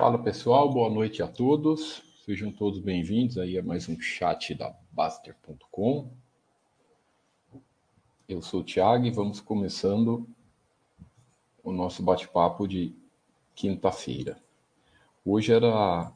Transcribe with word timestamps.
Fala 0.00 0.16
pessoal, 0.16 0.72
boa 0.72 0.88
noite 0.88 1.22
a 1.22 1.28
todos. 1.28 2.02
Sejam 2.24 2.50
todos 2.50 2.78
bem-vindos 2.78 3.36
aí 3.36 3.58
a 3.58 3.62
mais 3.62 3.86
um 3.86 4.00
chat 4.00 4.54
da 4.54 4.74
Baster.com. 4.90 6.10
Eu 8.26 8.40
sou 8.40 8.60
o 8.60 8.64
Thiago 8.64 9.04
e 9.04 9.10
vamos 9.10 9.42
começando 9.42 10.26
o 11.62 11.70
nosso 11.70 12.02
bate-papo 12.02 12.66
de 12.66 12.94
quinta-feira. 13.54 14.42
Hoje 15.22 15.52
era. 15.52 16.10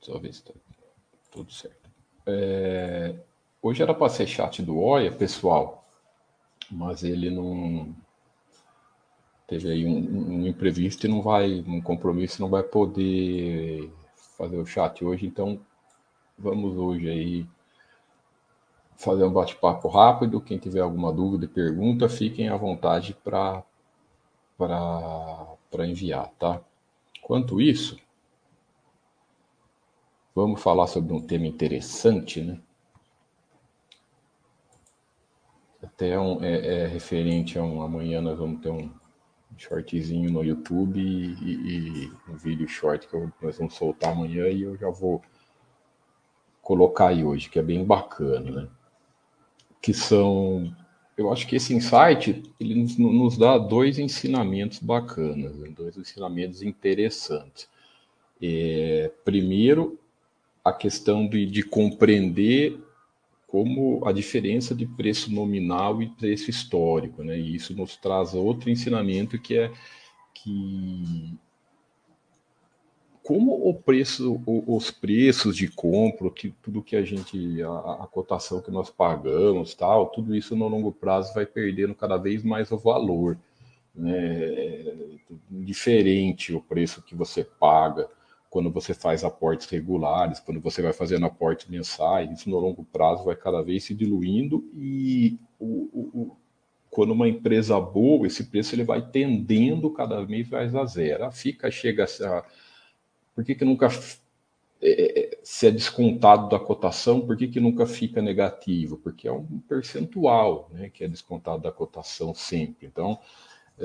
Deixa 0.00 0.10
eu 0.10 0.18
ver 0.20 0.34
se 0.34 0.40
está 0.40 0.54
tudo 1.30 1.52
certo. 1.52 1.88
É... 2.26 3.14
Hoje 3.62 3.80
era 3.80 3.94
para 3.94 4.08
ser 4.08 4.26
chat 4.26 4.60
do 4.60 4.76
OIA, 4.76 5.12
pessoal, 5.12 5.86
mas 6.68 7.04
ele 7.04 7.30
não 7.30 7.94
teve 9.46 9.70
aí 9.70 9.86
um, 9.86 10.40
um, 10.42 10.46
imprevisto 10.46 11.06
e 11.06 11.08
não 11.08 11.22
vai, 11.22 11.64
um 11.66 11.80
compromisso, 11.80 12.40
não 12.40 12.48
vai 12.48 12.62
poder 12.62 13.90
fazer 14.36 14.56
o 14.56 14.66
chat 14.66 15.04
hoje, 15.04 15.26
então 15.26 15.60
vamos 16.38 16.76
hoje 16.76 17.08
aí 17.08 17.46
fazer 18.96 19.24
um 19.24 19.32
bate-papo 19.32 19.88
rápido. 19.88 20.40
Quem 20.40 20.58
tiver 20.58 20.80
alguma 20.80 21.12
dúvida 21.12 21.44
e 21.44 21.48
pergunta, 21.48 22.08
fiquem 22.08 22.48
à 22.48 22.56
vontade 22.56 23.16
para 23.22 23.62
enviar, 25.86 26.30
tá? 26.38 26.60
Quanto 27.22 27.60
isso, 27.60 27.98
vamos 30.34 30.60
falar 30.62 30.86
sobre 30.86 31.12
um 31.12 31.20
tema 31.20 31.46
interessante, 31.46 32.40
né? 32.40 32.60
Até 35.82 36.18
um, 36.18 36.42
é, 36.42 36.82
é 36.82 36.86
referente 36.86 37.58
a 37.58 37.62
um. 37.62 37.82
Amanhã 37.82 38.20
nós 38.20 38.38
vamos 38.38 38.60
ter 38.60 38.70
um, 38.70 38.90
shortzinho 39.56 40.30
no 40.30 40.42
YouTube 40.42 41.00
e, 41.00 42.06
e, 42.06 42.12
um 42.28 42.36
vídeo 42.36 42.68
short 42.68 43.06
que 43.06 43.16
nós 43.42 43.58
vamos 43.58 43.74
soltar 43.74 44.12
amanhã 44.12 44.48
e 44.48 44.62
eu 44.62 44.76
já 44.76 44.88
vou 44.90 45.22
colocar 46.62 47.08
aí 47.08 47.22
hoje, 47.22 47.48
que 47.48 47.58
é 47.58 47.62
bem 47.62 47.84
bacana, 47.84 48.50
né? 48.50 48.68
Que 49.80 49.92
são, 49.92 50.74
eu 51.16 51.30
acho 51.32 51.46
que 51.46 51.56
esse 51.56 51.74
insight 51.74 52.42
ele 52.58 52.74
nos, 52.74 52.96
nos 52.96 53.36
dá 53.36 53.58
dois 53.58 53.98
ensinamentos 53.98 54.78
bacanas, 54.78 55.56
né? 55.56 55.68
dois 55.76 55.96
ensinamentos 55.96 56.62
interessantes. 56.62 57.68
É, 58.42 59.10
primeiro, 59.24 59.98
a 60.64 60.72
questão 60.72 61.26
de, 61.26 61.44
de 61.46 61.62
compreender 61.62 62.78
como 63.54 64.04
a 64.04 64.10
diferença 64.10 64.74
de 64.74 64.84
preço 64.84 65.32
nominal 65.32 66.02
e 66.02 66.08
preço 66.08 66.50
histórico, 66.50 67.22
né? 67.22 67.38
E 67.38 67.54
isso 67.54 67.72
nos 67.72 67.96
traz 67.96 68.34
outro 68.34 68.68
ensinamento 68.68 69.38
que 69.40 69.56
é 69.56 69.70
que 70.34 71.38
como 73.22 73.52
o 73.52 73.72
preço, 73.72 74.42
os 74.44 74.90
preços 74.90 75.56
de 75.56 75.68
compra, 75.68 76.28
que 76.32 76.50
tudo 76.64 76.82
que 76.82 76.96
a 76.96 77.02
gente, 77.02 77.62
a, 77.62 78.02
a, 78.02 78.08
cotação 78.08 78.60
que 78.60 78.72
nós 78.72 78.90
pagamos, 78.90 79.72
tal, 79.72 80.08
tudo 80.08 80.34
isso 80.34 80.56
no 80.56 80.66
longo 80.66 80.90
prazo 80.90 81.32
vai 81.32 81.46
perdendo 81.46 81.94
cada 81.94 82.16
vez 82.16 82.42
mais 82.42 82.72
o 82.72 82.76
valor, 82.76 83.38
né? 83.94 84.18
É 84.18 84.94
diferente 85.48 86.52
o 86.52 86.60
preço 86.60 87.00
que 87.02 87.14
você 87.14 87.44
paga 87.44 88.08
quando 88.54 88.70
você 88.70 88.94
faz 88.94 89.24
aportes 89.24 89.68
regulares, 89.68 90.38
quando 90.38 90.60
você 90.60 90.80
vai 90.80 90.92
fazendo 90.92 91.26
aportes 91.26 91.68
mensais, 91.68 92.30
isso 92.30 92.48
no 92.48 92.56
longo 92.60 92.84
prazo 92.84 93.24
vai 93.24 93.34
cada 93.34 93.60
vez 93.60 93.82
se 93.82 93.92
diluindo 93.92 94.64
e 94.72 95.40
o, 95.58 95.90
o, 95.92 96.20
o, 96.20 96.36
quando 96.88 97.10
uma 97.10 97.28
empresa 97.28 97.80
boa, 97.80 98.28
esse 98.28 98.44
preço 98.44 98.72
ele 98.76 98.84
vai 98.84 99.04
tendendo 99.10 99.90
cada 99.90 100.24
vez 100.24 100.48
mais 100.48 100.72
a 100.72 100.84
zero. 100.84 101.32
Fica, 101.32 101.68
chega 101.68 102.04
a... 102.04 102.44
Por 103.34 103.42
que, 103.42 103.56
que 103.56 103.64
nunca 103.64 103.88
é, 104.80 105.34
é, 105.34 105.38
se 105.42 105.66
é 105.66 105.72
descontado 105.72 106.48
da 106.48 106.60
cotação, 106.60 107.22
por 107.22 107.36
que, 107.36 107.48
que 107.48 107.58
nunca 107.58 107.86
fica 107.86 108.22
negativo? 108.22 108.98
Porque 108.98 109.26
é 109.26 109.32
um 109.32 109.58
percentual 109.68 110.70
né, 110.72 110.90
que 110.90 111.02
é 111.02 111.08
descontado 111.08 111.60
da 111.60 111.72
cotação 111.72 112.32
sempre. 112.32 112.86
Então, 112.86 113.18
é, 113.80 113.84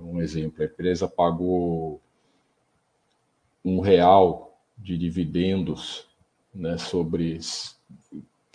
um 0.00 0.22
exemplo, 0.22 0.62
a 0.62 0.66
empresa 0.66 1.08
pagou 1.08 2.00
um 3.64 3.80
real 3.80 4.60
de 4.76 4.98
dividendos 4.98 6.06
né, 6.54 6.76
sobre 6.76 7.40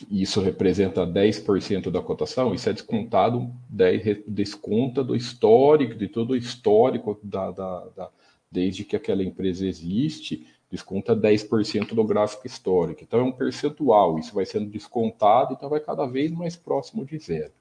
isso 0.10 0.40
representa 0.40 1.06
10% 1.06 1.90
da 1.90 2.02
cotação, 2.02 2.54
isso 2.54 2.70
é 2.70 2.74
descontado, 2.74 3.52
10, 3.70 4.24
desconta 4.28 5.04
do 5.04 5.16
histórico, 5.16 5.96
de 5.96 6.08
todo 6.08 6.32
o 6.32 6.36
histórico 6.36 7.20
da, 7.22 7.52
da, 7.52 7.86
da, 7.96 8.10
desde 8.52 8.86
que 8.86 8.96
aquela 8.96 9.24
empresa 9.24 9.66
existe, 9.66 10.48
desconta 10.72 11.16
10% 11.16 11.94
do 11.94 12.04
gráfico 12.04 12.46
histórico. 12.46 13.04
Então 13.04 13.20
é 13.20 13.24
um 13.24 13.32
percentual, 13.32 14.20
isso 14.20 14.34
vai 14.34 14.46
sendo 14.46 14.70
descontado, 14.70 15.54
então 15.54 15.70
vai 15.70 15.80
cada 15.80 16.06
vez 16.06 16.32
mais 16.32 16.56
próximo 16.56 17.06
de 17.06 17.18
zero. 17.18 17.52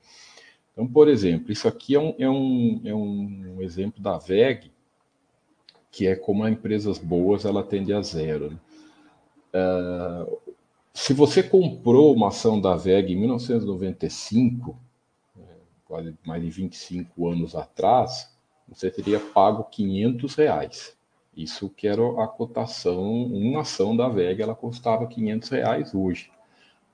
Então, 0.72 0.87
por 0.87 1.08
exemplo, 1.08 1.50
isso 1.50 1.66
aqui 1.66 1.97
é 1.97 2.00
um, 2.00 2.14
é 2.19 2.31
um, 2.31 2.82
é 2.84 2.94
um 2.94 3.62
exemplo 3.62 4.00
da 4.00 4.16
VEG, 4.16 4.70
que 5.91 6.06
é 6.06 6.15
como 6.15 6.44
a 6.44 6.50
empresas 6.50 6.99
boas 6.99 7.44
ela 7.44 7.62
tende 7.62 7.93
a 7.93 8.03
zero. 8.03 8.50
Né? 8.50 8.59
Uh, 9.54 10.38
se 10.93 11.12
você 11.12 11.43
comprou 11.43 12.15
uma 12.15 12.28
ação 12.28 12.60
da 12.60 12.75
VEG 12.76 13.12
em 13.12 13.16
1995, 13.16 14.76
né, 15.37 15.44
quase 15.85 16.14
mais 16.26 16.43
de 16.43 16.50
25 16.50 17.29
anos 17.29 17.55
atrás, 17.55 18.37
você 18.69 18.90
teria 18.90 19.20
pago 19.20 19.64
500 19.64 20.35
reais. 20.35 20.96
Isso 21.37 21.70
que 21.70 21.87
era 21.87 22.02
a 22.23 22.26
cotação, 22.26 23.25
uma 23.26 23.61
ação 23.61 23.96
da 23.96 24.08
VEG, 24.08 24.43
ela 24.43 24.56
custava 24.56 25.06
500 25.06 25.49
reais 25.49 25.94
hoje. 25.94 26.31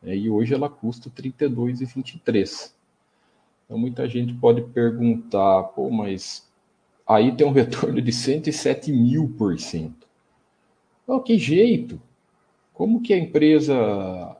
Né? 0.02 0.16
E 0.16 0.28
hoje 0.30 0.54
ela 0.54 0.68
custa 0.68 1.10
32,23. 1.10 2.72
Então 3.64 3.78
muita 3.78 4.06
gente 4.06 4.34
pode 4.34 4.60
perguntar, 4.60 5.62
pô, 5.74 5.90
mas 5.90 6.46
aí 7.06 7.34
tem 7.36 7.46
um 7.46 7.52
retorno 7.52 8.00
de 8.00 8.12
107 8.12 8.92
mil 8.92 9.34
por 9.36 9.58
cento. 9.58 10.06
Que 11.24 11.38
jeito! 11.38 12.00
Como 12.72 13.00
que 13.02 13.12
a 13.12 13.18
empresa, 13.18 14.36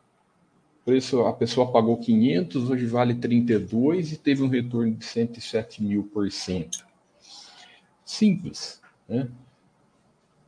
preço, 0.85 1.21
a 1.23 1.33
pessoa 1.33 1.71
pagou 1.71 1.97
500, 1.99 2.71
hoje 2.71 2.87
vale 2.87 3.15
32 3.15 4.13
e 4.13 4.17
teve 4.17 4.43
um 4.43 4.49
retorno 4.49 4.95
de 4.95 5.05
107 5.05 5.83
mil 5.83 6.05
por 6.05 6.31
cento? 6.33 6.85
Simples, 8.05 8.81
né? 9.09 9.29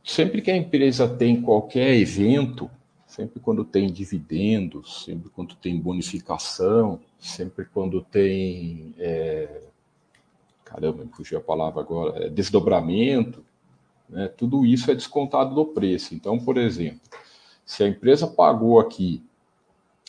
Sempre 0.03 0.41
que 0.41 0.49
a 0.49 0.55
empresa 0.55 1.07
tem 1.07 1.41
qualquer 1.41 1.93
evento, 1.95 2.69
sempre 3.05 3.39
quando 3.39 3.65
tem 3.65 3.91
dividendos, 3.91 5.03
sempre 5.03 5.29
quando 5.29 5.55
tem 5.55 5.77
bonificação, 5.77 6.99
sempre 7.19 7.65
quando 7.65 8.01
tem 8.01 8.93
é, 8.97 9.63
caramba, 10.67 11.05
me 11.05 11.11
fugiu 11.11 11.37
a 11.37 11.41
palavra 11.41 11.81
agora, 11.81 12.25
é 12.25 12.29
desdobramento, 12.29 13.43
né? 14.09 14.27
tudo 14.27 14.65
isso 14.65 14.91
é 14.91 14.95
descontado 14.95 15.55
do 15.55 15.65
preço. 15.65 16.13
Então, 16.13 16.37
por 16.37 16.57
exemplo, 16.57 16.99
se 17.65 17.83
a 17.83 17.87
empresa 17.87 18.27
pagou 18.27 18.79
aqui, 18.79 19.23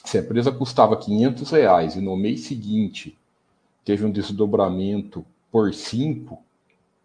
se 0.04 0.18
a 0.18 0.20
empresa 0.20 0.50
custava 0.50 0.96
500 0.96 1.50
reais 1.50 1.96
e 1.96 2.00
no 2.00 2.16
mês 2.16 2.40
seguinte 2.40 3.16
teve 3.84 4.04
um 4.04 4.10
desdobramento 4.10 5.24
por 5.50 5.72
5, 5.72 6.38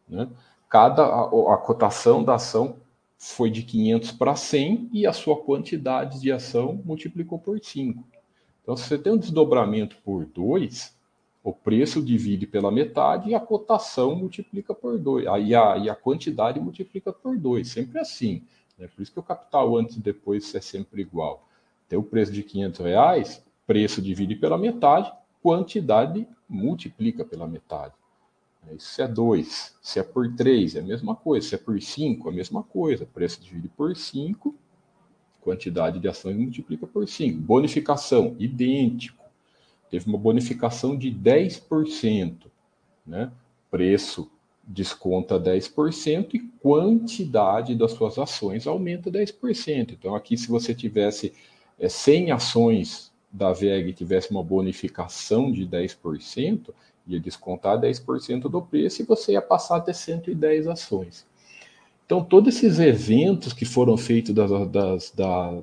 né? 0.09 0.27
cada 0.69 1.03
a, 1.03 1.53
a 1.53 1.57
cotação 1.57 2.23
da 2.23 2.35
ação 2.35 2.77
foi 3.17 3.49
de 3.49 3.63
500 3.63 4.11
para 4.13 4.35
100 4.35 4.89
e 4.91 5.07
a 5.07 5.13
sua 5.13 5.37
quantidade 5.37 6.19
de 6.19 6.31
ação 6.31 6.81
multiplicou 6.83 7.39
por 7.39 7.63
5. 7.63 8.03
Então, 8.61 8.75
se 8.75 8.83
você 8.83 8.97
tem 8.97 9.13
um 9.13 9.17
desdobramento 9.17 9.97
por 10.03 10.25
2, 10.25 10.93
o 11.43 11.51
preço 11.51 12.01
divide 12.01 12.47
pela 12.47 12.71
metade 12.71 13.29
e 13.29 13.35
a 13.35 13.39
cotação 13.39 14.15
multiplica 14.15 14.73
por 14.73 14.97
2. 14.97 15.27
Aí 15.27 15.53
a, 15.53 15.77
e 15.77 15.89
a 15.89 15.95
quantidade 15.95 16.57
multiplica 16.59 17.11
por 17.11 17.37
2. 17.37 17.67
Sempre 17.67 17.99
assim. 17.99 18.41
Né? 18.77 18.87
Por 18.87 19.01
isso 19.01 19.11
que 19.11 19.19
o 19.19 19.23
capital 19.23 19.77
antes 19.77 19.97
e 19.97 19.99
depois 19.99 20.55
é 20.55 20.61
sempre 20.61 21.01
igual. 21.01 21.45
Tem 21.89 21.99
o 21.99 22.03
preço 22.03 22.31
de 22.31 22.43
500 22.43 22.79
reais, 22.79 23.43
preço 23.67 24.01
divide 24.01 24.35
pela 24.35 24.57
metade, 24.57 25.11
quantidade 25.41 26.25
multiplica 26.47 27.25
pela 27.25 27.45
metade. 27.45 27.93
Isso 28.77 29.01
é 29.01 29.07
2. 29.07 29.75
Se 29.81 29.99
é 29.99 30.03
por 30.03 30.33
3, 30.33 30.77
é 30.77 30.79
a 30.79 30.83
mesma 30.83 31.13
coisa. 31.13 31.49
Se 31.49 31.55
é 31.55 31.57
por 31.57 31.81
5, 31.81 32.29
é 32.29 32.31
a 32.31 32.35
mesma 32.35 32.63
coisa. 32.63 33.05
Preço 33.05 33.41
divide 33.41 33.67
por 33.67 33.93
5, 33.93 34.55
quantidade 35.41 35.99
de 35.99 36.07
ações 36.07 36.37
multiplica 36.37 36.87
por 36.87 37.05
5. 37.05 37.37
Bonificação, 37.41 38.33
idêntico 38.39 39.22
teve 39.93 40.07
uma 40.07 40.17
bonificação 40.17 40.97
de 40.97 41.11
10%, 41.11 42.47
né? 43.05 43.31
Preço 43.69 44.27
desconta 44.63 45.39
10% 45.39 46.33
e 46.33 46.39
quantidade 46.59 47.75
das 47.75 47.91
suas 47.91 48.17
ações 48.17 48.65
aumenta 48.65 49.11
10%. 49.11 49.91
Então, 49.91 50.15
aqui, 50.15 50.35
se 50.35 50.47
você 50.47 50.73
tivesse 50.73 51.31
é, 51.79 51.87
100 51.87 52.31
ações 52.31 53.11
da 53.31 53.53
VEG 53.53 53.93
tivesse 53.93 54.31
uma 54.31 54.43
bonificação 54.43 55.51
de 55.51 55.67
10%, 55.67 56.71
ia 57.05 57.19
descontar 57.19 57.79
10% 57.79 58.49
do 58.49 58.63
preço 58.63 59.03
e 59.03 59.05
você 59.05 59.33
ia 59.33 59.43
passar 59.43 59.75
a 59.75 59.81
ter 59.81 59.93
110 59.93 60.69
ações. 60.69 61.23
Então, 62.03 62.23
todos 62.23 62.55
esses 62.55 62.79
eventos 62.79 63.53
que 63.53 63.63
foram 63.63 63.95
feitos 63.95 64.33
das, 64.33 64.49
das, 64.71 65.11
da, 65.11 65.61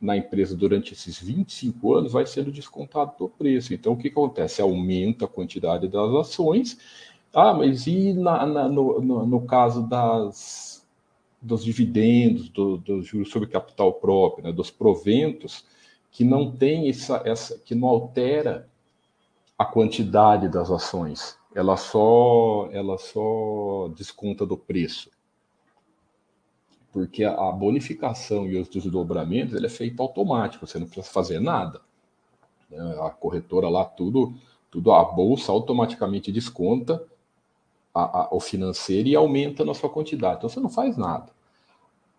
na 0.00 0.16
empresa 0.16 0.56
durante 0.56 0.92
esses 0.92 1.20
25 1.20 1.94
anos 1.94 2.12
vai 2.12 2.24
sendo 2.26 2.52
descontado 2.52 3.14
do 3.18 3.28
preço. 3.28 3.74
Então, 3.74 3.92
o 3.92 3.96
que 3.96 4.08
acontece? 4.08 4.62
Aumenta 4.62 5.24
a 5.24 5.28
quantidade 5.28 5.88
das 5.88 6.10
ações. 6.14 6.78
Ah, 7.34 7.52
mas 7.52 7.86
e 7.86 8.12
na, 8.14 8.46
na, 8.46 8.68
no, 8.68 9.00
no, 9.00 9.26
no, 9.26 9.40
caso 9.42 9.86
das, 9.86 10.86
dos 11.42 11.64
dividendos, 11.64 12.48
dos 12.48 12.80
do 12.80 13.02
juros 13.02 13.30
sobre 13.30 13.48
capital 13.48 13.92
próprio, 13.94 14.44
né, 14.44 14.52
dos 14.52 14.70
proventos, 14.70 15.64
que 16.10 16.24
não 16.24 16.50
tem 16.50 16.88
essa, 16.88 17.22
essa, 17.24 17.58
que 17.58 17.74
não 17.74 17.88
altera 17.88 18.68
a 19.58 19.64
quantidade 19.64 20.48
das 20.48 20.70
ações, 20.70 21.36
ela 21.54 21.76
só, 21.76 22.68
ela 22.72 22.96
só 22.96 23.90
desconta 23.94 24.46
do 24.46 24.56
preço 24.56 25.10
porque 26.92 27.24
a 27.24 27.52
bonificação 27.52 28.46
e 28.46 28.56
os 28.56 28.68
desdobramentos 28.68 29.54
ele 29.54 29.66
é 29.66 29.70
feito 29.70 30.02
automático, 30.02 30.66
você 30.66 30.78
não 30.78 30.86
precisa 30.86 31.12
fazer 31.12 31.40
nada. 31.40 31.80
Né? 32.70 32.98
A 33.02 33.10
corretora 33.10 33.68
lá, 33.68 33.84
tudo, 33.84 34.34
tudo 34.70 34.92
a 34.92 35.04
bolsa 35.04 35.52
automaticamente 35.52 36.32
desconta 36.32 37.02
a, 37.94 38.22
a, 38.22 38.28
o 38.34 38.40
financeiro 38.40 39.08
e 39.08 39.16
aumenta 39.16 39.64
na 39.64 39.74
sua 39.74 39.90
quantidade. 39.90 40.38
Então 40.38 40.48
você 40.48 40.60
não 40.60 40.70
faz 40.70 40.96
nada. 40.96 41.32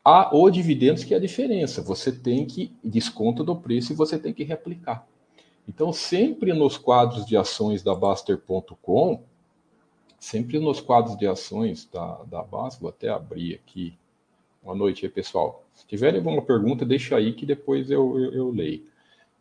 Há 0.03 0.35
o 0.35 0.49
dividendos 0.49 1.03
que 1.03 1.13
é 1.13 1.17
a 1.17 1.21
diferença. 1.21 1.81
Você 1.81 2.11
tem 2.11 2.45
que 2.45 2.73
desconta 2.83 3.43
do 3.43 3.55
preço 3.55 3.91
e 3.91 3.95
você 3.95 4.17
tem 4.17 4.33
que 4.33 4.43
reaplicar. 4.43 5.05
Então, 5.67 5.93
sempre 5.93 6.51
nos 6.51 6.79
quadros 6.79 7.25
de 7.27 7.37
ações 7.37 7.83
da 7.83 7.93
Baster.com, 7.93 9.21
sempre 10.19 10.57
nos 10.57 10.81
quadros 10.81 11.15
de 11.15 11.27
ações 11.27 11.87
da, 11.93 12.23
da 12.23 12.41
Baster, 12.41 12.81
vou 12.81 12.89
até 12.89 13.09
abrir 13.09 13.53
aqui 13.53 13.95
Boa 14.61 14.75
noite 14.75 15.05
aí, 15.05 15.11
pessoal. 15.11 15.65
Se 15.73 15.87
tiverem 15.87 16.17
alguma 16.17 16.41
pergunta, 16.41 16.85
deixa 16.85 17.15
aí 17.15 17.33
que 17.33 17.45
depois 17.45 17.89
eu, 17.89 18.19
eu, 18.19 18.33
eu 18.33 18.49
leio. 18.51 18.85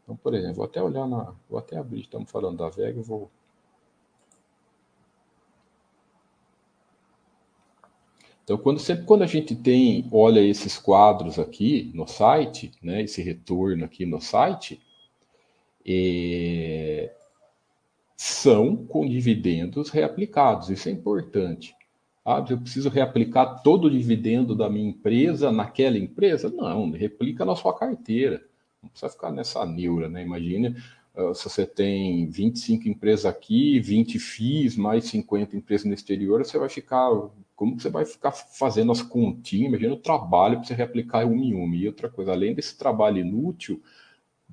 Então, 0.02 0.16
por 0.16 0.34
exemplo, 0.34 0.56
vou 0.56 0.64
até 0.64 0.82
olhar 0.82 1.06
na. 1.06 1.34
Vou 1.50 1.58
até 1.58 1.76
abrir, 1.76 2.00
estamos 2.00 2.30
falando 2.30 2.56
da 2.56 2.68
VEG, 2.68 3.00
vou. 3.00 3.30
Então, 8.44 8.56
quando, 8.56 8.78
sempre 8.78 9.04
quando 9.04 9.22
a 9.22 9.26
gente 9.26 9.54
tem, 9.54 10.08
olha 10.10 10.40
esses 10.40 10.78
quadros 10.78 11.38
aqui 11.38 11.90
no 11.94 12.06
site, 12.06 12.72
né, 12.82 13.02
esse 13.02 13.20
retorno 13.20 13.84
aqui 13.84 14.06
no 14.06 14.22
site, 14.22 14.80
é, 15.86 17.14
são 18.16 18.86
com 18.86 19.06
dividendos 19.06 19.90
reaplicados. 19.90 20.70
Isso 20.70 20.88
é 20.88 20.92
importante. 20.92 21.76
Ah, 22.30 22.44
eu 22.46 22.58
preciso 22.58 22.90
reaplicar 22.90 23.62
todo 23.62 23.86
o 23.86 23.90
dividendo 23.90 24.54
da 24.54 24.68
minha 24.68 24.90
empresa 24.90 25.50
naquela 25.50 25.96
empresa? 25.96 26.50
Não, 26.50 26.90
replica 26.90 27.42
na 27.42 27.56
sua 27.56 27.72
carteira. 27.72 28.44
Não 28.82 28.90
precisa 28.90 29.10
ficar 29.10 29.32
nessa 29.32 29.64
neura, 29.64 30.10
né? 30.10 30.24
Imagine 30.24 30.76
uh, 31.16 31.34
se 31.34 31.44
você 31.44 31.66
tem 31.66 32.28
25 32.28 32.86
empresas 32.86 33.24
aqui, 33.24 33.80
20 33.80 34.18
FIIs, 34.18 34.76
mais 34.76 35.06
50 35.06 35.56
empresas 35.56 35.86
no 35.86 35.94
exterior, 35.94 36.44
você 36.44 36.58
vai 36.58 36.68
ficar. 36.68 37.08
Como 37.56 37.74
que 37.78 37.82
você 37.82 37.88
vai 37.88 38.04
ficar 38.04 38.32
fazendo 38.32 38.92
as 38.92 39.00
continhas? 39.00 39.70
Imagina 39.70 39.94
o 39.94 39.96
trabalho 39.96 40.58
para 40.58 40.66
você 40.66 40.74
reaplicar 40.74 41.26
uma 41.26 41.42
em 41.42 41.54
uma. 41.54 41.74
E 41.76 41.86
outra 41.86 42.10
coisa, 42.10 42.32
além 42.32 42.54
desse 42.54 42.76
trabalho 42.76 43.16
inútil, 43.20 43.82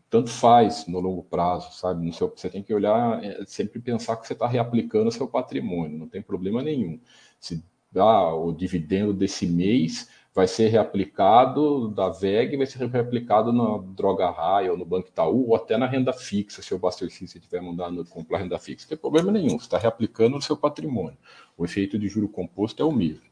tanto 0.10 0.30
faz 0.30 0.88
no 0.88 1.02
longo 1.02 1.24
prazo, 1.24 1.78
sabe? 1.78 2.06
No 2.06 2.14
seu, 2.14 2.30
você 2.34 2.50
tem 2.50 2.64
que 2.64 2.74
olhar, 2.74 3.22
é, 3.22 3.44
sempre 3.46 3.82
pensar 3.82 4.16
que 4.16 4.26
você 4.26 4.32
está 4.32 4.48
reaplicando 4.48 5.10
o 5.10 5.12
seu 5.12 5.28
patrimônio, 5.28 5.98
não 6.00 6.08
tem 6.08 6.22
problema 6.22 6.64
nenhum 6.64 7.02
se 7.46 7.64
ah, 7.96 8.34
o 8.34 8.52
dividendo 8.52 9.14
desse 9.14 9.46
mês 9.46 10.10
vai 10.34 10.48
ser 10.48 10.68
reaplicado 10.68 11.88
da 11.88 12.10
VEG, 12.10 12.58
vai 12.58 12.66
ser 12.66 12.86
reaplicado 12.90 13.54
na 13.54 13.78
Droga 13.96 14.30
Raia 14.30 14.72
ou 14.72 14.78
no 14.78 14.84
Banco 14.84 15.08
Itaú, 15.08 15.50
ou 15.50 15.56
até 15.56 15.78
na 15.78 15.88
renda 15.88 16.12
fixa, 16.12 16.62
se 16.62 16.74
o 16.74 16.80
Buster 16.80 17.10
System 17.10 17.40
estiver 17.40 17.62
mandando 17.62 18.04
comprar 18.06 18.40
renda 18.40 18.60
fixa. 18.60 18.86
Não 18.86 18.90
tem 18.90 18.98
problema 18.98 19.32
nenhum, 19.32 19.58
você 19.58 19.66
está 19.66 19.78
reaplicando 19.78 20.36
no 20.36 20.42
seu 20.42 20.58
patrimônio. 20.58 21.18
O 21.58 21.64
efeito 21.64 21.98
de 21.98 22.10
juro 22.10 22.28
composto 22.28 22.84
é 22.84 22.86
o 22.86 22.92
mesmo. 22.92 23.24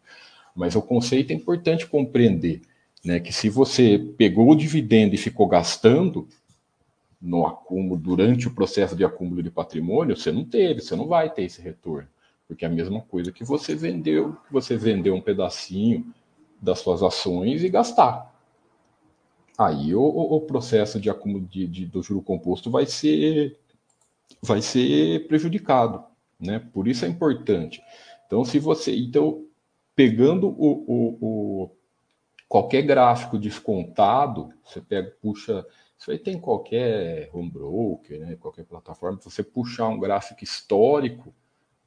Mas 0.55 0.75
o 0.75 0.81
conceito 0.81 1.31
é 1.31 1.33
importante 1.33 1.85
compreender, 1.87 2.61
né, 3.03 3.19
que 3.19 3.33
se 3.33 3.49
você 3.49 3.99
pegou 4.17 4.49
o 4.49 4.55
dividendo 4.55 5.13
e 5.13 5.17
ficou 5.17 5.47
gastando 5.47 6.25
no 7.21 7.45
acúmulo, 7.45 7.97
durante 7.97 8.47
o 8.47 8.53
processo 8.53 8.95
de 8.95 9.03
acúmulo 9.03 9.43
de 9.43 9.51
patrimônio, 9.51 10.15
você 10.15 10.31
não 10.31 10.45
teve, 10.45 10.79
você 10.79 10.95
não 10.95 11.07
vai 11.07 11.29
ter 11.29 11.43
esse 11.43 11.61
retorno. 11.61 12.07
Porque 12.53 12.65
é 12.65 12.67
a 12.67 12.71
mesma 12.71 13.01
coisa 13.01 13.31
que 13.31 13.43
você 13.43 13.73
vendeu, 13.73 14.33
que 14.45 14.53
você 14.53 14.77
vendeu 14.77 15.15
um 15.15 15.21
pedacinho 15.21 16.13
das 16.61 16.79
suas 16.79 17.01
ações 17.01 17.63
e 17.63 17.69
gastar. 17.69 18.31
Aí 19.57 19.95
o, 19.95 20.03
o 20.03 20.41
processo 20.41 20.99
de 20.99 21.09
acúmulo 21.09 21.45
de, 21.47 21.67
de, 21.67 21.85
do 21.87 22.03
juro 22.03 22.21
composto 22.21 22.69
vai 22.69 22.85
ser, 22.85 23.57
vai 24.39 24.61
ser 24.61 25.27
prejudicado. 25.27 26.03
Né? 26.39 26.59
Por 26.59 26.87
isso 26.87 27.05
é 27.05 27.07
importante. 27.07 27.81
Então, 28.27 28.45
se 28.45 28.59
você. 28.59 28.95
Então, 28.95 29.45
pegando 29.95 30.47
o, 30.47 30.83
o, 30.87 31.17
o 31.21 31.71
qualquer 32.47 32.83
gráfico 32.83 33.39
descontado, 33.39 34.53
você 34.63 34.79
pega, 34.79 35.11
puxa. 35.19 35.65
Isso 35.97 36.11
aí 36.11 36.19
tem 36.19 36.39
qualquer 36.39 37.29
home 37.33 37.49
broker, 37.49 38.19
né? 38.19 38.35
qualquer 38.35 38.65
plataforma. 38.65 39.17
Se 39.19 39.25
você 39.25 39.41
puxar 39.41 39.87
um 39.87 39.99
gráfico 39.99 40.43
histórico, 40.43 41.33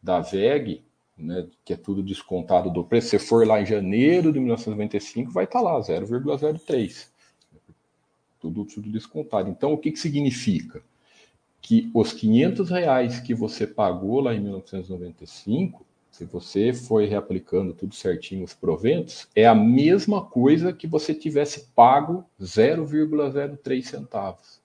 da 0.06 0.20
VEG, 0.20 0.84
né, 1.18 1.48
que 1.64 1.72
é 1.72 1.76
tudo 1.76 2.00
descontado 2.00 2.70
do 2.70 2.84
preço, 2.84 3.08
se 3.08 3.18
for 3.18 3.44
lá 3.44 3.60
em 3.60 3.66
janeiro 3.66 4.32
de 4.32 4.38
1995, 4.38 5.32
vai 5.32 5.44
estar 5.44 5.58
tá 5.58 5.64
lá, 5.64 5.80
0,03. 5.80 7.08
Tudo, 8.40 8.64
tudo 8.64 8.88
descontado. 8.88 9.50
Então, 9.50 9.72
o 9.72 9.78
que, 9.78 9.90
que 9.90 9.98
significa? 9.98 10.80
Que 11.60 11.90
os 11.92 12.12
500 12.12 12.70
reais 12.70 13.18
que 13.18 13.34
você 13.34 13.66
pagou 13.66 14.20
lá 14.20 14.32
em 14.32 14.40
1995, 14.40 15.84
se 16.12 16.24
você 16.24 16.72
foi 16.72 17.06
reaplicando 17.06 17.74
tudo 17.74 17.92
certinho 17.92 18.44
os 18.44 18.54
proventos, 18.54 19.26
é 19.34 19.44
a 19.44 19.54
mesma 19.54 20.24
coisa 20.24 20.72
que 20.72 20.86
você 20.86 21.12
tivesse 21.12 21.66
pago 21.74 22.24
0,03 22.40 23.82
centavos. 23.82 24.60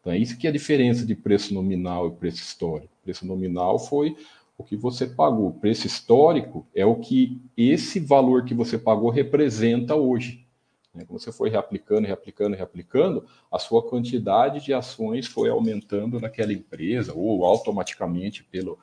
Então, 0.00 0.14
é 0.14 0.18
isso 0.18 0.38
que 0.38 0.46
é 0.46 0.50
a 0.50 0.52
diferença 0.52 1.04
de 1.04 1.14
preço 1.14 1.52
nominal 1.52 2.08
e 2.08 2.12
preço 2.12 2.38
histórico. 2.38 2.94
O 3.00 3.04
preço 3.04 3.26
nominal 3.26 3.78
foi 3.78 4.16
o 4.60 4.62
que 4.62 4.76
você 4.76 5.06
pagou. 5.06 5.48
O 5.48 5.54
preço 5.54 5.86
histórico 5.86 6.66
é 6.74 6.84
o 6.84 6.96
que 6.96 7.40
esse 7.56 7.98
valor 7.98 8.44
que 8.44 8.54
você 8.54 8.76
pagou 8.78 9.08
representa 9.08 9.96
hoje. 9.96 10.46
Né? 10.94 11.04
Quando 11.06 11.18
você 11.18 11.32
foi 11.32 11.48
reaplicando, 11.48 12.06
reaplicando, 12.06 12.56
reaplicando, 12.56 13.24
a 13.50 13.58
sua 13.58 13.82
quantidade 13.82 14.62
de 14.62 14.74
ações 14.74 15.26
foi 15.26 15.48
aumentando 15.48 16.20
naquela 16.20 16.52
empresa, 16.52 17.14
ou 17.14 17.42
automaticamente 17.42 18.44
pelo, 18.44 18.78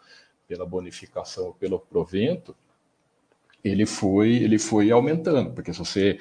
pela 0.47 0.65
bonificação, 0.65 1.53
pelo 1.59 1.79
provento, 1.79 2.55
ele 3.63 3.85
foi, 3.85 4.37
ele 4.37 4.57
foi 4.57 4.89
aumentando, 4.89 5.51
porque 5.51 5.71
se 5.71 5.79
você 5.79 6.19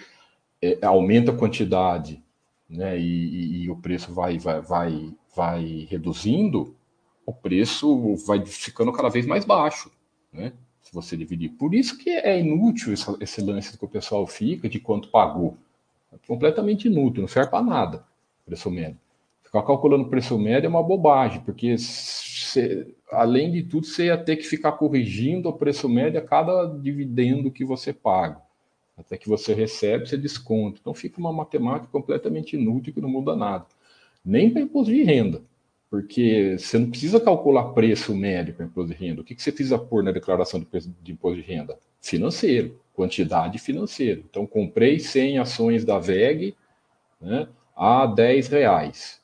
é, 0.61 0.79
aumenta 0.85 1.33
a 1.33 1.37
quantidade 1.37 2.23
né, 2.69 2.99
e, 2.99 3.03
e, 3.03 3.63
e 3.63 3.71
o 3.71 3.77
preço 3.77 4.13
vai, 4.13 4.39
vai, 4.39 4.61
vai, 4.61 5.15
vai 5.35 5.87
reduzindo, 5.89 6.76
o 7.27 7.33
preço 7.33 8.15
vai 8.25 8.47
ficando 8.47 8.93
cada 8.93 9.11
vez 9.11 9.27
mais 9.27 9.45
baixo, 9.45 9.91
né? 10.33 10.53
Se 10.81 10.95
você 10.95 11.17
dividir. 11.17 11.51
Por 11.51 11.75
isso 11.75 11.99
que 11.99 12.11
é 12.11 12.39
inútil 12.39 12.93
esse, 12.93 13.05
esse 13.21 13.41
lance 13.41 13.77
que 13.77 13.85
o 13.85 13.89
pessoal 13.89 14.25
fica 14.27 14.69
de 14.69 14.79
quanto 14.79 15.09
pagou. 15.09 15.57
É 16.13 16.17
completamente 16.27 16.87
inútil, 16.87 17.23
não 17.23 17.29
serve 17.29 17.51
para 17.51 17.65
nada 17.65 18.05
preço 18.47 18.71
médio. 18.71 18.99
Ficar 19.43 19.63
calculando 19.63 20.05
o 20.05 20.09
preço 20.09 20.39
médio 20.39 20.67
é 20.67 20.71
uma 20.71 20.83
bobagem, 20.83 21.41
porque 21.41 21.75
além 23.11 23.51
de 23.51 23.65
tudo, 23.65 23.87
você 23.87 24.07
ia 24.07 24.17
ter 24.17 24.37
que 24.37 24.45
ficar 24.45 24.73
corrigindo 24.73 25.49
o 25.49 25.53
preço 25.53 25.89
médio 25.89 26.21
a 26.21 26.23
cada 26.23 26.67
dividendo 26.67 27.51
que 27.51 27.65
você 27.65 27.93
paga. 27.93 28.41
Até 28.97 29.19
que 29.19 29.29
você 29.29 29.53
recebe, 29.53 30.09
você 30.09 30.17
desconta. 30.17 30.79
Então 30.81 30.95
fica 30.95 31.21
uma 31.21 31.33
matemática 31.33 31.89
completamente 31.93 32.57
inútil 32.57 32.95
que 32.95 33.01
não 33.01 33.11
muda 33.11 33.37
nada. 33.37 33.67
Nem 34.25 34.51
para 34.51 34.63
imposto 34.63 34.93
de 34.93 35.03
renda. 35.03 35.43
Porque 35.91 36.57
você 36.59 36.79
não 36.79 36.91
precisa 36.91 37.21
calcular 37.21 37.73
preço 37.73 38.15
médio 38.15 38.55
para 38.55 38.67
imposto 38.67 38.93
de 38.93 38.99
renda. 38.99 39.21
O 39.21 39.25
que, 39.25 39.35
que 39.35 39.43
você 39.43 39.53
precisa 39.53 39.79
pôr 39.79 40.03
na 40.03 40.11
declaração 40.11 40.59
de, 40.61 40.67
de 41.03 41.13
imposto 41.13 41.41
de 41.41 41.47
renda? 41.47 41.79
Financeiro, 42.01 42.81
quantidade 42.93 43.59
financeira. 43.59 44.21
Então, 44.29 44.47
comprei 44.47 44.99
100 44.99 45.39
ações 45.39 45.85
da 45.85 45.99
VEG 45.99 46.57
né, 47.21 47.49
a 47.77 48.07
10 48.07 48.49
reais. 48.49 49.21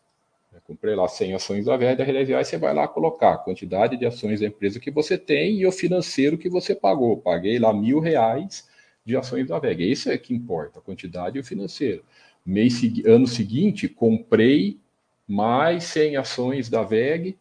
Comprei 0.67 0.95
lá 0.95 1.09
100 1.09 1.35
ações 1.35 1.65
da 1.65 1.77
VEG 1.77 2.03
a 2.03 2.13
10 2.15 2.29
reais, 2.29 2.49
você 2.49 2.57
vai 2.57 2.73
lá 2.73 2.87
colocar 2.87 3.35
a 3.35 3.39
quantidade 3.39 3.97
de 3.97 4.07
ações 4.07 4.41
da 4.41 4.47
empresa 4.47 4.79
que 4.79 4.91
você 4.91 5.19
tem 5.19 5.59
e 5.59 5.67
o 5.67 5.73
financeiro 5.73 6.39
que 6.39 6.49
você 6.49 6.75
pagou. 6.75 7.17
Paguei 7.17 7.59
lá 7.59 7.73
mil 7.75 7.99
reais 7.99 8.69
de 9.05 9.17
ações 9.17 9.49
da 9.49 9.59
VEG. 9.59 9.91
Isso 9.91 10.11
é 10.11 10.17
que 10.17 10.33
importa, 10.33 10.79
a 10.79 10.83
quantidade 10.83 11.37
e 11.37 11.41
o 11.41 11.45
financeiro. 11.45 12.05
Mês, 12.47 12.81
ano 13.05 13.27
seguinte, 13.27 13.89
comprei 13.89 14.79
mais 15.27 15.85
100 15.85 16.17
ações 16.17 16.69
da 16.69 16.83
VEG, 16.83 17.39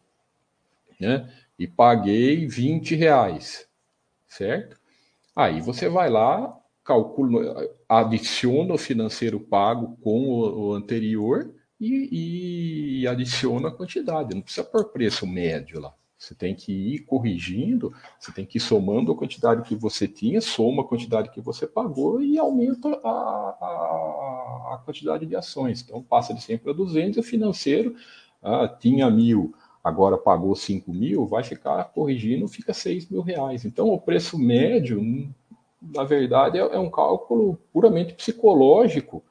né? 1.00 1.32
E 1.58 1.66
paguei 1.66 2.46
20 2.46 2.94
reais, 2.94 3.66
certo? 4.26 4.80
Aí 5.34 5.60
você 5.60 5.88
vai 5.88 6.10
lá 6.10 6.58
calcula, 6.84 7.68
adiciona 7.88 8.74
o 8.74 8.78
financeiro 8.78 9.40
pago 9.40 9.96
com 10.02 10.28
o, 10.28 10.68
o 10.68 10.74
anterior 10.74 11.54
e, 11.80 13.00
e, 13.02 13.06
adiciona 13.06 13.68
a 13.68 13.72
quantidade. 13.72 14.34
Não 14.34 14.42
precisa 14.42 14.64
pôr 14.64 14.84
preço 14.86 15.26
médio 15.26 15.80
lá. 15.80 15.94
Você 16.22 16.36
tem 16.36 16.54
que 16.54 16.72
ir 16.72 17.00
corrigindo, 17.00 17.92
você 18.16 18.30
tem 18.30 18.46
que 18.46 18.58
ir 18.58 18.60
somando 18.60 19.10
a 19.10 19.16
quantidade 19.16 19.62
que 19.62 19.74
você 19.74 20.06
tinha, 20.06 20.40
soma 20.40 20.82
a 20.82 20.86
quantidade 20.86 21.30
que 21.30 21.40
você 21.40 21.66
pagou 21.66 22.22
e 22.22 22.38
aumenta 22.38 22.88
a, 23.02 23.08
a, 23.10 24.74
a 24.74 24.82
quantidade 24.84 25.26
de 25.26 25.34
ações. 25.34 25.82
Então 25.82 26.00
passa 26.00 26.32
de 26.32 26.40
100 26.40 26.58
para 26.58 26.72
200 26.72 27.16
e 27.16 27.20
o 27.20 27.24
financeiro 27.24 27.96
ah, 28.40 28.68
tinha 28.68 29.10
mil, 29.10 29.52
agora 29.82 30.16
pagou 30.16 30.54
5 30.54 30.92
mil, 30.92 31.26
vai 31.26 31.42
ficar 31.42 31.82
corrigindo, 31.86 32.46
fica 32.46 32.72
6 32.72 33.10
mil 33.10 33.20
reais. 33.20 33.64
Então 33.64 33.88
o 33.88 34.00
preço 34.00 34.38
médio 34.38 35.02
na 35.82 36.04
verdade, 36.04 36.56
é, 36.56 36.60
é 36.60 36.78
um 36.78 36.88
cálculo 36.88 37.58
puramente 37.72 38.14
psicológico 38.14 39.24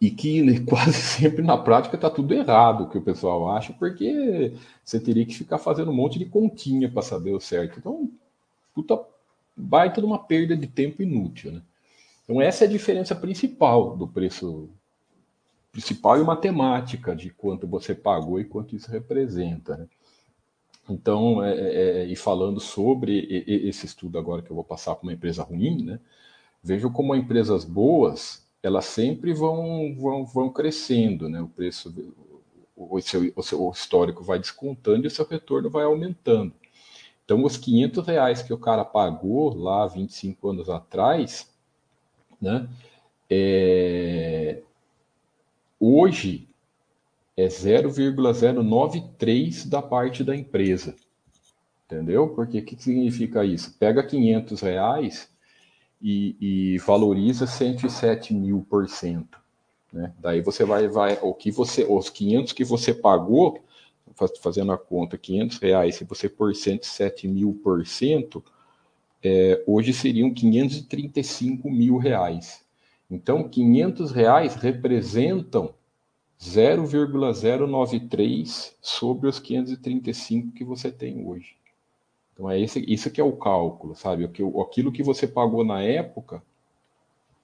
e 0.00 0.10
que 0.10 0.60
quase 0.66 0.92
sempre 0.92 1.42
na 1.42 1.56
prática 1.56 1.96
está 1.96 2.10
tudo 2.10 2.34
errado 2.34 2.84
o 2.84 2.88
que 2.88 2.98
o 2.98 3.02
pessoal 3.02 3.50
acha, 3.50 3.72
porque 3.72 4.52
você 4.84 5.00
teria 5.00 5.24
que 5.24 5.34
ficar 5.34 5.58
fazendo 5.58 5.90
um 5.90 5.94
monte 5.94 6.18
de 6.18 6.26
continha 6.26 6.90
para 6.90 7.02
saber 7.02 7.32
o 7.32 7.40
certo. 7.40 7.78
Então, 7.78 8.10
puta 8.74 8.98
baita 9.56 10.00
de 10.00 10.06
uma 10.06 10.18
perda 10.18 10.56
de 10.56 10.66
tempo 10.66 11.02
inútil. 11.02 11.52
Né? 11.52 11.62
Então, 12.24 12.40
essa 12.40 12.64
é 12.64 12.68
a 12.68 12.70
diferença 12.70 13.14
principal 13.14 13.96
do 13.96 14.06
preço 14.06 14.68
principal 15.72 16.18
e 16.18 16.24
matemática 16.24 17.14
de 17.14 17.28
quanto 17.30 17.66
você 17.66 17.94
pagou 17.94 18.40
e 18.40 18.44
quanto 18.44 18.74
isso 18.74 18.90
representa. 18.90 19.76
Né? 19.76 19.86
Então, 20.88 21.42
é, 21.42 21.52
é, 21.52 22.02
é, 22.02 22.04
e 22.06 22.16
falando 22.16 22.60
sobre 22.60 23.44
esse 23.46 23.86
estudo 23.86 24.18
agora 24.18 24.40
que 24.40 24.50
eu 24.50 24.54
vou 24.54 24.64
passar 24.64 24.94
para 24.94 25.02
uma 25.02 25.12
empresa 25.12 25.42
ruim, 25.42 25.82
né? 25.82 26.00
Vejo 26.62 26.90
como 26.90 27.14
empresas 27.14 27.64
boas, 27.64 28.45
elas 28.66 28.86
sempre 28.86 29.32
vão, 29.32 29.94
vão, 29.94 30.26
vão 30.26 30.50
crescendo, 30.50 31.28
né? 31.28 31.40
O 31.40 31.46
preço, 31.46 31.94
o 32.76 33.00
seu, 33.00 33.32
o 33.36 33.42
seu 33.42 33.70
histórico 33.70 34.24
vai 34.24 34.40
descontando 34.40 35.04
e 35.04 35.06
o 35.06 35.10
seu 35.10 35.24
retorno 35.24 35.70
vai 35.70 35.84
aumentando. 35.84 36.52
Então, 37.24 37.44
os 37.44 37.56
500 37.56 38.04
reais 38.04 38.42
que 38.42 38.52
o 38.52 38.58
cara 38.58 38.84
pagou 38.84 39.56
lá 39.56 39.86
25 39.86 40.48
anos 40.48 40.68
atrás, 40.68 41.48
né? 42.40 42.68
É, 43.30 44.62
hoje 45.78 46.48
é 47.36 47.48
0,093 47.48 49.64
da 49.66 49.80
parte 49.80 50.24
da 50.24 50.34
empresa. 50.34 50.96
Entendeu? 51.84 52.30
Porque 52.30 52.58
o 52.58 52.64
que 52.64 52.82
significa 52.82 53.44
isso? 53.44 53.76
Pega 53.78 54.02
500 54.02 54.60
reais 54.60 55.30
e, 56.00 56.36
e 56.40 56.78
valoriza 56.78 57.46
107 57.46 58.34
mil 58.34 58.66
por 58.68 58.88
cento. 58.88 59.38
Né? 59.92 60.12
Daí 60.18 60.40
você 60.40 60.64
vai, 60.64 60.88
vai, 60.88 61.18
o 61.22 61.32
que 61.32 61.50
você, 61.50 61.86
os 61.88 62.10
500 62.10 62.52
que 62.52 62.64
você 62.64 62.92
pagou, 62.92 63.64
fazendo 64.40 64.72
a 64.72 64.78
conta, 64.78 65.18
500 65.18 65.58
reais, 65.58 65.96
se 65.96 66.04
você 66.04 66.28
por 66.28 66.54
107 66.54 67.26
mil 67.28 67.58
por 67.62 67.86
cento, 67.86 68.44
é, 69.22 69.62
hoje 69.66 69.92
seriam 69.92 70.32
535 70.32 71.70
mil 71.70 71.96
reais. 71.96 72.64
Então, 73.10 73.48
500 73.48 74.12
reais 74.12 74.54
representam 74.56 75.74
0,093 76.42 78.76
sobre 78.80 79.28
os 79.28 79.38
535 79.38 80.52
que 80.52 80.64
você 80.64 80.90
tem 80.90 81.26
hoje. 81.26 81.56
Então 82.36 82.50
é 82.50 82.60
esse, 82.60 82.84
isso 82.86 83.10
que 83.10 83.20
é 83.20 83.24
o 83.24 83.32
cálculo, 83.32 83.96
sabe? 83.96 84.24
Aquilo 84.24 84.92
que 84.92 85.02
você 85.02 85.26
pagou 85.26 85.64
na 85.64 85.80
época, 85.80 86.42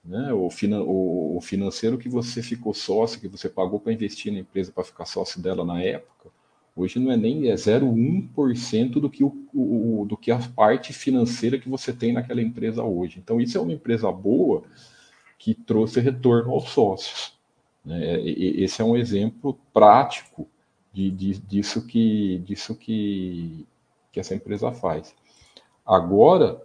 né? 0.05 0.31
o, 0.31 0.51
finan, 0.51 0.83
o, 0.83 1.35
o 1.35 1.41
financeiro 1.41 1.97
que 1.97 2.07
você 2.07 2.43
ficou 2.43 2.75
sócio, 2.75 3.19
que 3.19 3.27
você 3.27 3.49
pagou 3.49 3.79
para 3.79 3.91
investir 3.91 4.31
na 4.31 4.39
empresa 4.39 4.71
para 4.71 4.83
ficar 4.83 5.05
sócio 5.05 5.41
dela 5.41 5.65
na 5.65 5.81
época, 5.81 6.29
hoje 6.75 6.99
não 6.99 7.11
é 7.11 7.17
nem 7.17 7.49
é 7.49 7.55
0,1% 7.55 8.91
do 8.99 9.09
que, 9.09 9.23
o, 9.23 9.33
o, 9.51 10.05
do 10.07 10.15
que 10.15 10.29
a 10.29 10.37
parte 10.37 10.93
financeira 10.93 11.57
que 11.57 11.67
você 11.67 11.91
tem 11.91 12.13
naquela 12.13 12.41
empresa 12.41 12.83
hoje. 12.83 13.17
Então 13.17 13.41
isso 13.41 13.57
é 13.57 13.61
uma 13.61 13.73
empresa 13.73 14.11
boa 14.11 14.63
que 15.39 15.55
trouxe 15.55 15.99
retorno 15.99 16.51
aos 16.51 16.69
sócios. 16.69 17.33
Né? 17.83 18.21
Esse 18.21 18.79
é 18.81 18.85
um 18.85 18.95
exemplo 18.95 19.57
prático 19.73 20.47
de, 20.93 21.09
de, 21.09 21.39
disso, 21.39 21.85
que, 21.85 22.37
disso 22.45 22.75
que, 22.75 23.65
que 24.13 24.19
essa 24.19 24.35
empresa 24.35 24.71
faz. 24.71 25.13
Agora, 25.85 26.61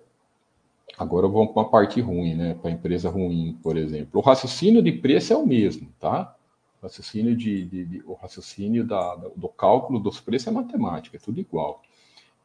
agora 0.97 1.27
vamos 1.27 1.53
para 1.53 1.63
a 1.63 1.71
parte 1.71 2.01
ruim, 2.01 2.35
né? 2.35 2.55
para 2.55 2.71
a 2.71 2.75
empresa 2.75 3.09
ruim, 3.09 3.59
por 3.63 3.77
exemplo. 3.77 4.21
O 4.21 4.23
raciocínio 4.23 4.83
de 4.83 4.93
preço 4.93 5.33
é 5.33 5.37
o 5.37 5.47
mesmo, 5.47 5.89
tá? 5.99 6.37
O 6.81 6.85
raciocínio, 6.85 7.35
de, 7.35 7.65
de, 7.65 7.85
de 7.87 8.03
o 8.07 8.13
raciocínio 8.13 8.85
da, 8.85 9.17
do 9.35 9.49
cálculo 9.49 9.99
dos 9.99 10.21
preços 10.21 10.49
é 10.49 10.51
matemática, 10.53 11.17
é 11.17 11.21
tudo 11.21 11.41
igual. 11.41 11.83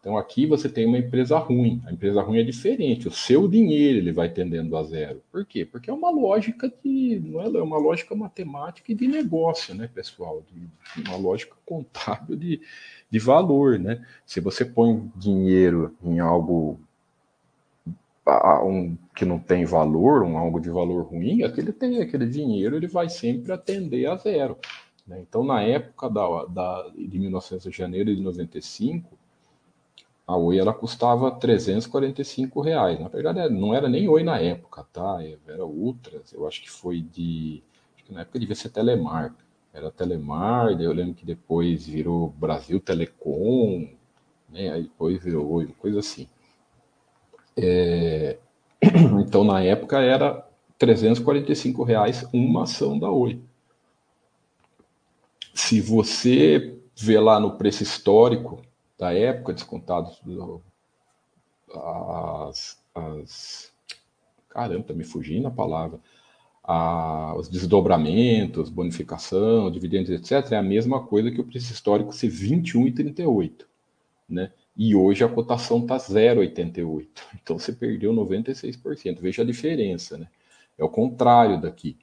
Então 0.03 0.17
aqui 0.17 0.45
você 0.45 0.67
tem 0.67 0.85
uma 0.85 0.97
empresa 0.97 1.37
ruim. 1.37 1.81
A 1.85 1.91
empresa 1.93 2.21
ruim 2.21 2.39
é 2.39 2.43
diferente. 2.43 3.07
O 3.07 3.11
seu 3.11 3.47
dinheiro 3.47 3.99
ele 3.99 4.11
vai 4.11 4.27
tendendo 4.27 4.75
a 4.75 4.83
zero. 4.83 5.23
Por 5.31 5.45
quê? 5.45 5.63
Porque 5.63 5.89
é 5.89 5.93
uma 5.93 6.09
lógica 6.09 6.69
de 6.83 7.21
não 7.23 7.39
é, 7.39 7.45
é 7.45 7.61
uma 7.61 7.77
lógica 7.77 8.13
matemática 8.13 8.91
e 8.91 8.95
de 8.95 9.07
negócio, 9.07 9.73
né, 9.73 9.89
pessoal? 9.93 10.43
De, 10.51 11.07
uma 11.07 11.15
lógica 11.15 11.55
contábil 11.65 12.35
de, 12.35 12.59
de 13.13 13.19
valor, 13.19 13.77
né? 13.77 14.03
Se 14.25 14.39
você 14.39 14.65
põe 14.65 15.07
dinheiro 15.15 15.95
em 16.03 16.19
algo 16.19 16.79
um, 18.65 18.97
que 19.15 19.23
não 19.23 19.37
tem 19.37 19.65
valor, 19.65 20.23
um 20.23 20.35
algo 20.35 20.59
de 20.59 20.71
valor 20.71 21.03
ruim, 21.03 21.43
aquele 21.43 21.71
tem 21.71 22.01
aquele 22.01 22.25
dinheiro 22.25 22.75
ele 22.75 22.87
vai 22.87 23.07
sempre 23.09 23.51
atender 23.51 24.07
a 24.07 24.15
zero. 24.15 24.57
Né? 25.05 25.21
Então 25.21 25.43
na 25.43 25.61
época 25.61 26.09
da, 26.09 26.45
da 26.45 26.89
de 26.97 27.19
1900 27.19 27.71
de 27.71 27.77
janeiro 27.77 28.15
de 28.15 28.19
95 28.19 29.15
a 30.25 30.35
Oi 30.35 30.57
ela 30.57 30.73
custava 30.73 31.29
345 31.29 32.61
reais. 32.61 32.99
Na 32.99 33.09
verdade, 33.09 33.53
não 33.53 33.75
era 33.75 33.87
nem 33.87 34.09
Oi 34.09 34.23
na 34.23 34.39
época, 34.39 34.87
tá? 34.91 35.19
Era 35.47 35.63
Ultras, 35.63 36.33
eu 36.33 36.47
acho 36.47 36.63
que 36.63 36.71
foi 36.71 37.01
de. 37.01 37.61
Acho 37.95 38.05
que 38.05 38.13
na 38.13 38.21
época 38.21 38.39
devia 38.39 38.55
ser 38.55 38.69
Telemar. 38.69 39.35
Era 39.73 39.89
Telemar, 39.89 40.75
daí 40.75 40.85
eu 40.85 40.93
lembro 40.93 41.15
que 41.15 41.25
depois 41.25 41.87
virou 41.87 42.29
Brasil 42.29 42.79
Telecom, 42.79 43.89
né? 44.47 44.71
Aí 44.71 44.83
depois 44.83 45.21
virou 45.23 45.51
Oi, 45.53 45.67
coisa 45.79 45.99
assim. 45.99 46.27
É... 47.57 48.37
Então, 49.25 49.43
na 49.43 49.61
época, 49.61 49.99
era 49.99 50.47
345 50.77 51.83
reais 51.83 52.27
uma 52.31 52.63
ação 52.63 52.99
da 52.99 53.09
Oi. 53.09 53.41
Se 55.55 55.81
você 55.81 56.77
vê 56.95 57.19
lá 57.19 57.39
no 57.39 57.57
preço 57.57 57.81
histórico 57.81 58.61
da 58.97 59.13
época, 59.13 59.53
descontados 59.53 60.21
as, 61.73 62.79
as 62.93 63.73
caramba, 64.49 64.83
tá 64.83 64.93
me 64.93 65.03
fugindo 65.03 65.47
a 65.47 65.51
palavra, 65.51 65.99
a, 66.63 67.35
os 67.35 67.49
desdobramentos, 67.49 68.69
bonificação, 68.69 69.69
dividendos, 69.69 70.09
etc., 70.09 70.53
é 70.53 70.57
a 70.57 70.63
mesma 70.63 71.05
coisa 71.05 71.29
que 71.29 71.41
o 71.41 71.43
preço 71.43 71.73
histórico 71.73 72.13
ser 72.13 72.29
21,38, 72.29 73.65
né? 74.29 74.51
E 74.75 74.95
hoje 74.95 75.23
a 75.23 75.29
cotação 75.29 75.79
está 75.79 75.97
0,88. 75.97 77.07
Então 77.43 77.59
você 77.59 77.73
perdeu 77.73 78.13
96%. 78.13 79.19
Veja 79.19 79.41
a 79.43 79.45
diferença, 79.45 80.17
né? 80.17 80.27
É 80.77 80.83
o 80.83 80.89
contrário 80.89 81.61
daqui. 81.61 81.97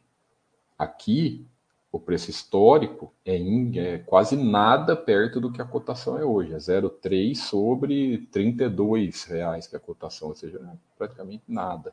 Aqui 0.79 1.45
o 1.93 1.99
preço 1.99 2.31
histórico 2.31 3.13
é, 3.25 3.37
em, 3.37 3.77
é, 3.79 3.99
quase 3.99 4.37
nada 4.37 4.95
perto 4.95 5.41
do 5.41 5.51
que 5.51 5.61
a 5.61 5.65
cotação 5.65 6.17
é 6.17 6.25
hoje, 6.25 6.53
é 6.53 6.57
0,3 6.57 7.35
sobre 7.35 8.29
32 8.31 9.25
reais 9.25 9.67
que 9.67 9.75
é 9.75 9.79
a 9.79 9.81
cotação, 9.81 10.29
ou 10.29 10.35
seja, 10.35 10.59
é 10.59 10.77
praticamente 10.97 11.43
nada. 11.49 11.93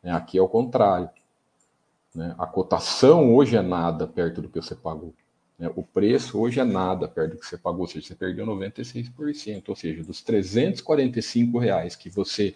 Né? 0.00 0.12
Aqui 0.12 0.38
é 0.38 0.42
o 0.42 0.48
contrário. 0.48 1.10
Né? 2.14 2.34
A 2.38 2.46
cotação 2.46 3.34
hoje 3.34 3.56
é 3.56 3.62
nada 3.62 4.06
perto 4.06 4.42
do 4.42 4.48
que 4.48 4.60
você 4.60 4.74
pagou. 4.74 5.14
Né? 5.58 5.70
O 5.74 5.82
preço 5.82 6.38
hoje 6.38 6.60
é 6.60 6.64
nada 6.64 7.08
perto 7.08 7.32
do 7.32 7.38
que 7.38 7.46
você 7.46 7.56
pagou, 7.56 7.82
ou 7.82 7.86
seja, 7.86 8.08
você 8.08 8.14
perdeu 8.14 8.46
96%, 8.46 9.68
ou 9.68 9.76
seja, 9.76 10.02
dos 10.02 10.22
345 10.22 11.58
reais 11.58 11.96
que 11.96 12.10
você 12.10 12.54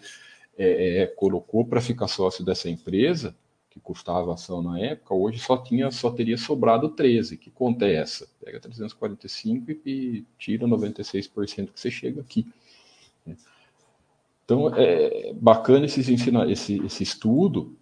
é, 0.57 1.03
é 1.03 1.07
colocou 1.07 1.65
para 1.65 1.81
ficar 1.81 2.07
sócio 2.07 2.43
dessa 2.43 2.69
empresa, 2.69 3.35
que 3.69 3.79
custava 3.79 4.31
a 4.31 4.33
ação 4.33 4.61
na 4.61 4.79
época, 4.79 5.13
hoje 5.13 5.39
só 5.39 5.57
tinha 5.57 5.91
só 5.91 6.09
teria 6.09 6.37
sobrado 6.37 6.89
13. 6.89 7.37
Que 7.37 7.51
conta 7.51 7.85
é 7.85 7.95
essa? 7.95 8.27
Pega 8.43 8.59
345 8.59 9.71
e, 9.71 9.81
e 9.85 10.25
tira 10.37 10.67
96% 10.67 11.71
que 11.71 11.79
você 11.79 11.91
chega 11.91 12.21
aqui. 12.21 12.47
Então, 14.43 14.73
é 14.75 15.33
bacana 15.33 15.85
esse, 15.85 15.99
esse, 15.99 16.85
esse 16.85 17.03
estudo 17.03 17.76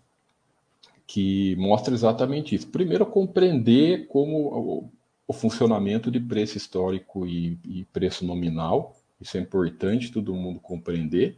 que 1.08 1.56
mostra 1.58 1.94
exatamente 1.94 2.56
isso. 2.56 2.68
Primeiro, 2.68 3.06
compreender 3.06 4.08
como 4.08 4.90
o, 5.28 5.34
funcionamento 5.34 6.12
de 6.12 6.20
preço 6.20 6.58
histórico 6.58 7.26
e, 7.26 7.58
e, 7.64 7.86
preço 7.86 8.26
nominal. 8.26 8.96
Isso 9.20 9.38
é 9.38 9.40
importante 9.40 10.12
todo 10.12 10.34
mundo 10.36 10.60
compreender. 10.60 11.38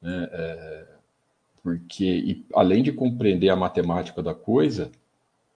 Né? 0.00 0.28
É, 0.32 0.86
Porque, 1.62 2.04
e, 2.04 2.44
além 2.54 2.82
de 2.82 2.92
compreender 2.92 3.48
a 3.48 3.56
matemática 3.56 4.22
da 4.22 4.34
coisa, 4.34 4.90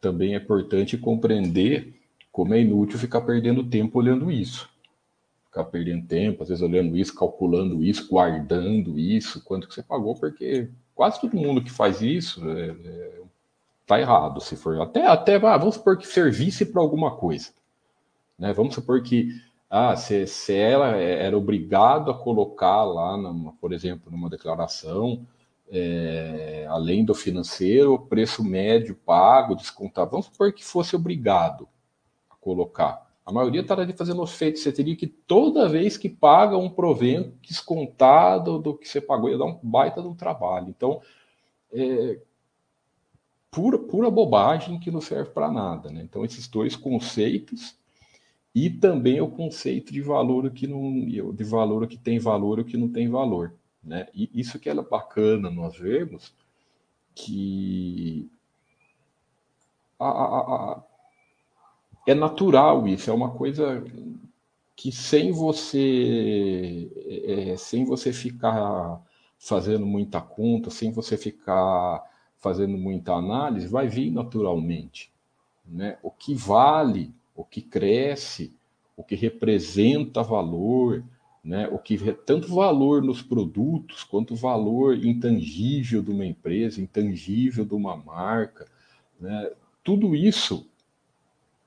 também 0.01 0.35
é 0.35 0.39
importante 0.39 0.97
compreender 0.97 1.95
como 2.31 2.55
é 2.55 2.61
inútil 2.61 2.99
ficar 2.99 3.23
perdendo 3.23 3.65
tempo 3.65 3.99
olhando 3.99 4.31
isso. 4.31 4.69
Ficar 5.47 5.65
perdendo 5.65 6.07
tempo, 6.07 6.43
às 6.43 6.49
vezes 6.49 6.63
olhando 6.63 6.97
isso, 6.97 7.15
calculando 7.15 7.83
isso, 7.83 8.09
guardando 8.09 8.99
isso, 8.99 9.43
quanto 9.43 9.67
que 9.67 9.75
você 9.75 9.83
pagou, 9.83 10.15
porque 10.15 10.69
quase 10.95 11.21
todo 11.21 11.37
mundo 11.37 11.63
que 11.63 11.71
faz 11.71 12.01
isso 12.01 12.49
é, 12.51 12.69
é, 12.69 13.19
tá 13.89 13.99
errado, 13.99 14.41
se 14.41 14.55
for. 14.55 14.81
Até, 14.81 15.07
até 15.07 15.37
ah, 15.37 15.57
vamos 15.57 15.77
supor 15.77 15.97
que 15.97 16.07
servisse 16.07 16.67
para 16.67 16.83
alguma 16.83 17.17
coisa. 17.17 17.49
Né? 18.39 18.53
Vamos 18.53 18.75
supor 18.75 19.03
que 19.03 19.31
ah, 19.71 19.97
se, 19.97 20.27
se 20.27 20.55
ela 20.55 20.95
era 20.97 21.37
obrigado 21.37 22.11
a 22.11 22.15
colocar 22.15 22.85
lá, 22.85 23.17
numa, 23.17 23.53
por 23.55 23.73
exemplo, 23.73 24.13
numa 24.13 24.29
declaração, 24.29 25.27
é, 25.71 26.67
além 26.69 27.03
do 27.05 27.15
financeiro, 27.15 27.95
o 27.95 27.99
preço 27.99 28.45
médio 28.45 28.95
pago, 28.95 29.57
descontado. 29.57 30.11
Vamos 30.11 30.27
supor 30.27 30.53
que 30.53 30.65
fosse 30.65 30.95
obrigado 30.95 31.67
a 32.31 32.35
colocar. 32.37 33.07
A 33.25 33.33
maioria 33.33 33.63
estaria 33.63 33.95
fazendo 33.97 34.23
efeito. 34.23 34.59
Você 34.59 34.73
teria 34.73 34.97
que, 34.97 35.07
toda 35.07 35.69
vez 35.69 35.97
que 35.97 36.09
paga 36.11 36.57
um 36.57 36.71
provento, 36.71 37.35
descontado 37.43 38.59
do 38.59 38.75
que 38.75 38.87
você 38.87 39.01
pagou, 39.01 39.31
ia 39.31 39.39
dar 39.39 39.47
um 39.47 39.59
baita 39.63 40.01
um 40.01 40.15
trabalho. 40.15 40.69
Então, 40.69 41.01
é, 41.73 42.19
pura, 43.51 43.79
pura 43.79 44.11
bobagem 44.11 44.79
que 44.79 44.91
não 44.91 45.01
serve 45.01 45.31
para 45.31 45.51
nada. 45.51 45.91
Né? 45.91 46.03
Então, 46.03 46.25
esses 46.25 46.47
dois 46.49 46.77
conceitos 46.77 47.79
e 48.55 48.71
também 48.71 49.21
o 49.21 49.31
conceito 49.31 49.93
de 49.93 50.01
valor 50.01 50.51
que 50.51 50.67
não 50.67 51.07
de 51.33 51.45
valor 51.45 51.87
que 51.87 51.97
tem 51.97 52.19
valor 52.19 52.59
o 52.59 52.65
que 52.65 52.77
não 52.77 52.89
tem 52.89 53.09
valor 53.09 53.55
né 53.83 54.07
e 54.15 54.31
isso 54.35 54.59
que 54.59 54.69
é 54.69 54.75
bacana 54.75 55.51
nós 55.51 55.77
vemos 55.77 56.35
que 57.15 58.31
a, 59.99 60.09
a, 60.09 60.39
a, 60.39 60.83
é 62.07 62.15
natural 62.15 62.89
isso 62.89 63.11
é 63.11 63.13
uma 63.13 63.31
coisa 63.31 63.85
que 64.75 64.91
sem 64.91 65.31
você 65.31 66.91
é, 67.07 67.57
sem 67.57 67.85
você 67.85 68.13
ficar 68.13 69.01
fazendo 69.39 69.85
muita 69.87 70.21
conta 70.21 70.71
sem 70.71 70.91
você 70.91 71.17
ficar 71.17 72.03
fazendo 72.39 72.77
muita 72.79 73.13
análise 73.13 73.67
vai 73.67 73.89
vir 73.89 74.11
naturalmente 74.11 75.13
né 75.67 75.99
o 76.03 76.11
que 76.11 76.35
vale 76.35 77.13
o 77.39 77.45
que 77.45 77.63
cresce, 77.63 78.53
o 78.97 79.05
que 79.05 79.15
representa 79.15 80.25
valor, 80.25 81.05
né? 81.43 81.69
o 81.69 81.79
que 81.79 81.97
tanto 82.27 82.53
valor 82.53 83.01
nos 83.01 83.23
produtos 83.23 84.03
quanto 84.03 84.35
valor 84.35 84.97
intangível 84.97 86.03
de 86.03 86.11
uma 86.11 86.27
empresa, 86.27 86.83
intangível 86.83 87.65
de 87.65 87.75
uma 87.75 87.97
marca, 87.97 88.67
né? 89.21 89.53
tudo 89.85 90.17
isso, 90.17 90.67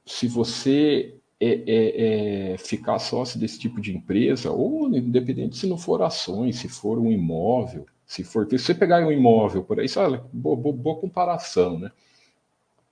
se 0.05 0.27
você 0.27 1.15
é, 1.39 1.63
é, 1.65 2.51
é 2.51 2.57
ficar 2.57 2.99
sócio 2.99 3.39
desse 3.39 3.57
tipo 3.57 3.79
de 3.79 3.95
empresa, 3.95 4.51
ou 4.51 4.93
independente 4.93 5.55
se 5.55 5.67
não 5.67 5.77
for 5.77 6.01
ações, 6.01 6.57
se 6.57 6.67
for 6.67 6.99
um 6.99 7.09
imóvel, 7.09 7.85
se 8.11 8.25
for. 8.25 8.45
Se 8.49 8.59
você 8.59 8.73
pegar 8.73 8.99
um 9.05 9.11
imóvel 9.11 9.63
por 9.63 9.79
aí, 9.79 9.87
olha, 9.95 10.21
boa, 10.33 10.57
boa, 10.57 10.75
boa 10.75 10.99
comparação, 10.99 11.79
né? 11.79 11.91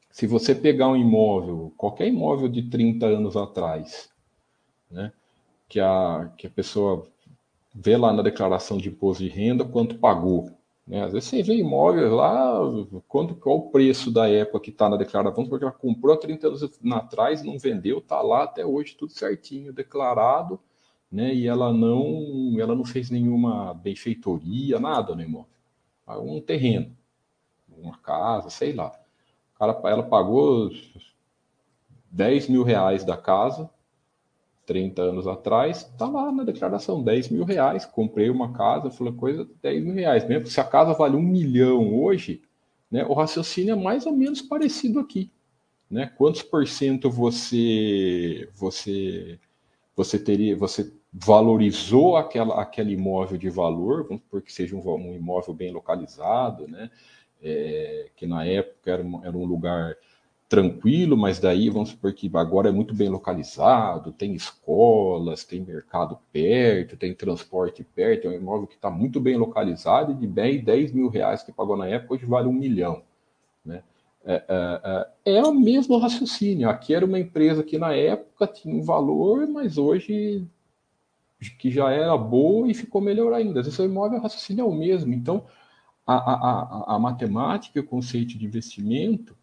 se 0.09 0.25
você 0.25 0.55
pegar 0.55 0.87
um 0.87 0.95
imóvel, 0.95 1.73
qualquer 1.75 2.07
imóvel 2.07 2.47
de 2.47 2.63
30 2.69 3.05
anos 3.05 3.35
atrás, 3.35 4.09
né, 4.89 5.11
que 5.67 5.79
a, 5.79 6.31
que 6.37 6.47
a 6.47 6.49
pessoa 6.49 7.05
vê 7.75 7.97
lá 7.97 8.13
na 8.13 8.23
declaração 8.23 8.77
de 8.77 8.87
imposto 8.87 9.23
de 9.23 9.29
renda 9.29 9.65
quanto 9.65 9.99
pagou. 9.99 10.49
Né? 10.87 11.03
Às 11.03 11.11
vezes 11.11 11.29
você 11.29 11.43
vê 11.43 11.55
imóvel 11.55 12.15
lá, 12.15 12.57
quanto, 13.07 13.35
qual 13.35 13.57
o 13.57 13.69
preço 13.71 14.11
da 14.11 14.27
época 14.29 14.61
que 14.61 14.69
está 14.71 14.87
na 14.87 14.95
declaração, 14.97 15.47
porque 15.47 15.65
ela 15.65 15.73
comprou 15.73 16.13
há 16.13 16.17
30 16.17 16.47
anos 16.47 16.69
atrás, 16.93 17.43
não 17.43 17.59
vendeu, 17.59 17.97
está 17.97 18.21
lá 18.21 18.43
até 18.43 18.65
hoje, 18.65 18.95
tudo 18.95 19.11
certinho, 19.11 19.73
declarado, 19.73 20.59
né? 21.11 21.33
e 21.33 21.47
ela 21.47 21.73
não, 21.73 22.55
ela 22.59 22.75
não 22.75 22.85
fez 22.85 23.09
nenhuma 23.09 23.73
benfeitoria, 23.73 24.79
nada 24.79 25.15
no 25.15 25.21
imóvel. 25.21 25.47
Um 26.07 26.41
terreno, 26.41 26.95
uma 27.77 27.97
casa, 27.97 28.49
sei 28.49 28.73
lá 28.73 28.91
ela 29.83 30.03
pagou 30.03 30.71
10 32.09 32.47
mil 32.47 32.63
reais 32.63 33.03
da 33.03 33.17
casa, 33.17 33.69
30 34.65 35.01
anos 35.01 35.27
atrás, 35.27 35.83
tá 35.97 36.07
lá 36.07 36.31
na 36.31 36.43
declaração, 36.43 37.03
10 37.03 37.29
mil 37.29 37.43
reais. 37.43 37.85
Comprei 37.85 38.29
uma 38.29 38.53
casa, 38.53 38.89
falei 38.89 39.13
coisa, 39.13 39.47
10 39.61 39.83
mil 39.83 39.93
reais. 39.93 40.27
Mesmo 40.27 40.47
se 40.47 40.61
a 40.61 40.63
casa 40.63 40.93
vale 40.93 41.15
um 41.15 41.21
milhão 41.21 42.01
hoje, 42.01 42.41
né, 42.89 43.03
o 43.05 43.13
raciocínio 43.13 43.73
é 43.73 43.75
mais 43.75 44.05
ou 44.05 44.13
menos 44.13 44.41
parecido 44.41 44.99
aqui. 44.99 45.29
Né? 45.89 46.05
Quantos 46.17 46.43
por 46.43 46.67
cento 46.67 47.09
você 47.09 48.47
você 48.55 49.39
você 49.95 50.17
teria, 50.17 50.55
você 50.55 50.93
valorizou 51.11 52.17
aquela, 52.17 52.61
aquele 52.61 52.93
imóvel 52.93 53.37
de 53.37 53.49
valor, 53.49 54.03
vamos 54.03 54.23
supor 54.23 54.41
que 54.41 54.53
seja 54.53 54.75
um, 54.75 54.89
um 54.95 55.15
imóvel 55.15 55.53
bem 55.53 55.71
localizado, 55.71 56.67
né? 56.67 56.89
é, 57.41 58.09
que 58.15 58.27
na 58.27 58.45
época 58.45 58.91
era, 58.91 59.03
era 59.23 59.37
um 59.37 59.45
lugar 59.45 59.95
tranquilo, 60.47 61.15
mas 61.15 61.39
daí 61.39 61.69
vamos 61.69 61.89
supor 61.89 62.11
que 62.11 62.29
agora 62.33 62.69
é 62.69 62.71
muito 62.71 62.95
bem 62.95 63.07
localizado, 63.07 64.11
tem 64.11 64.33
escolas, 64.33 65.43
tem 65.43 65.61
mercado 65.61 66.17
perto, 66.33 66.97
tem 66.97 67.13
transporte 67.13 67.83
perto, 67.83 68.27
é 68.27 68.31
um 68.31 68.33
imóvel 68.33 68.65
que 68.65 68.73
está 68.73 68.89
muito 68.89 69.19
bem 69.19 69.37
localizado 69.37 70.11
e 70.11 70.15
de 70.15 70.25
bem 70.25 70.63
10 70.63 70.91
mil 70.91 71.07
reais 71.07 71.43
que 71.43 71.51
pagou 71.51 71.77
na 71.77 71.87
época, 71.87 72.15
hoje 72.15 72.25
vale 72.25 72.47
um 72.47 72.53
milhão. 72.53 73.03
Né? 73.63 73.83
É, 74.25 74.33
é, 74.47 74.81
é, 75.27 75.37
é 75.37 75.43
o 75.43 75.53
mesmo 75.53 75.97
raciocínio. 75.99 76.67
Aqui 76.67 76.95
era 76.95 77.05
uma 77.05 77.19
empresa 77.19 77.63
que 77.63 77.77
na 77.77 77.93
época 77.93 78.47
tinha 78.47 78.75
um 78.75 78.81
valor, 78.81 79.47
mas 79.47 79.77
hoje 79.77 80.47
que 81.57 81.71
já 81.71 81.91
era 81.91 82.17
boa 82.17 82.69
e 82.69 82.73
ficou 82.73 83.01
melhor 83.01 83.33
ainda. 83.33 83.61
Às 83.61 83.67
vezes 83.67 83.79
o 83.79 83.85
imóvel, 83.85 84.19
o 84.19 84.21
raciocínio 84.21 84.63
é 84.63 84.65
o 84.65 84.73
mesmo. 84.73 85.13
Então, 85.13 85.45
a, 86.05 86.15
a, 86.15 86.95
a, 86.95 86.99
matemática, 86.99 87.79
o 87.79 87.83
conceito 87.83 88.37
de 88.37 88.45
investimento, 88.45 89.37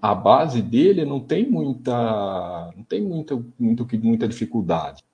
a 0.00 0.14
base 0.14 0.62
dele 0.62 1.04
não 1.04 1.20
tem 1.20 1.48
muita, 1.48 2.72
não 2.76 2.84
tem 2.84 3.02
muita, 3.02 3.42
muito, 3.58 3.86
muita 3.98 4.28
dificuldade 4.28 5.04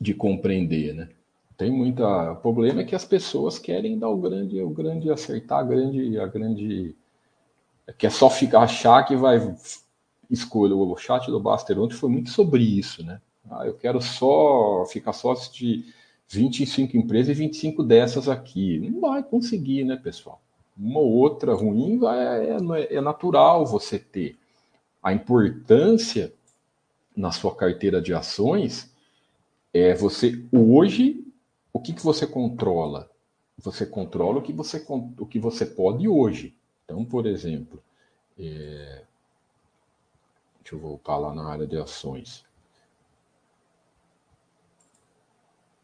de 0.00 0.14
compreender, 0.14 0.94
né? 0.94 1.08
Tem 1.56 1.70
muita. 1.70 2.32
O 2.32 2.36
problema 2.36 2.80
é 2.80 2.84
que 2.84 2.94
as 2.94 3.04
pessoas 3.04 3.58
querem 3.58 3.98
dar 3.98 4.08
o 4.08 4.16
grande, 4.16 4.60
o 4.60 4.70
grande 4.70 5.10
acertar, 5.10 5.60
a 5.60 5.62
grande, 5.62 6.18
a 6.18 6.26
grande. 6.26 6.96
Que 7.98 8.06
é 8.06 8.10
só 8.10 8.28
ficar 8.28 8.62
achar 8.62 9.04
que 9.04 9.14
vai 9.14 9.54
escolher. 10.28 10.74
O 10.74 10.96
chat 10.96 11.30
do 11.30 11.38
Baster 11.38 11.78
ontem 11.78 11.94
foi 11.94 12.10
muito 12.10 12.30
sobre 12.30 12.62
isso, 12.62 13.04
né? 13.04 13.20
Ah, 13.52 13.66
eu 13.66 13.74
quero 13.74 14.00
só 14.00 14.84
ficar 14.86 15.12
sócio 15.12 15.52
de 15.52 15.92
25 16.28 16.96
empresas 16.96 17.36
e 17.36 17.40
25 17.40 17.82
dessas 17.82 18.28
aqui. 18.28 18.78
Não 18.78 19.00
vai 19.00 19.22
conseguir, 19.22 19.84
né, 19.84 19.96
pessoal? 19.96 20.40
Uma 20.76 21.00
ou 21.00 21.10
outra 21.10 21.54
ruim 21.54 21.98
vai, 21.98 22.46
é, 22.46 22.56
é, 22.56 22.94
é 22.96 23.00
natural 23.00 23.66
você 23.66 23.98
ter. 23.98 24.38
A 25.02 25.12
importância 25.12 26.32
na 27.14 27.30
sua 27.30 27.54
carteira 27.54 28.00
de 28.00 28.14
ações 28.14 28.90
é 29.74 29.94
você 29.94 30.42
hoje 30.50 31.22
o 31.72 31.80
que, 31.80 31.92
que 31.92 32.04
você 32.04 32.26
controla? 32.26 33.10
Você 33.58 33.86
controla 33.86 34.38
o 34.38 34.42
que 34.42 34.52
você, 34.52 34.84
o 35.18 35.26
que 35.26 35.38
você 35.38 35.64
pode 35.64 36.06
hoje. 36.06 36.54
Então, 36.84 37.04
por 37.04 37.26
exemplo, 37.26 37.82
é... 38.38 39.02
deixa 40.60 40.74
eu 40.74 40.78
voltar 40.78 41.16
lá 41.16 41.34
na 41.34 41.48
área 41.48 41.66
de 41.66 41.76
ações. 41.76 42.44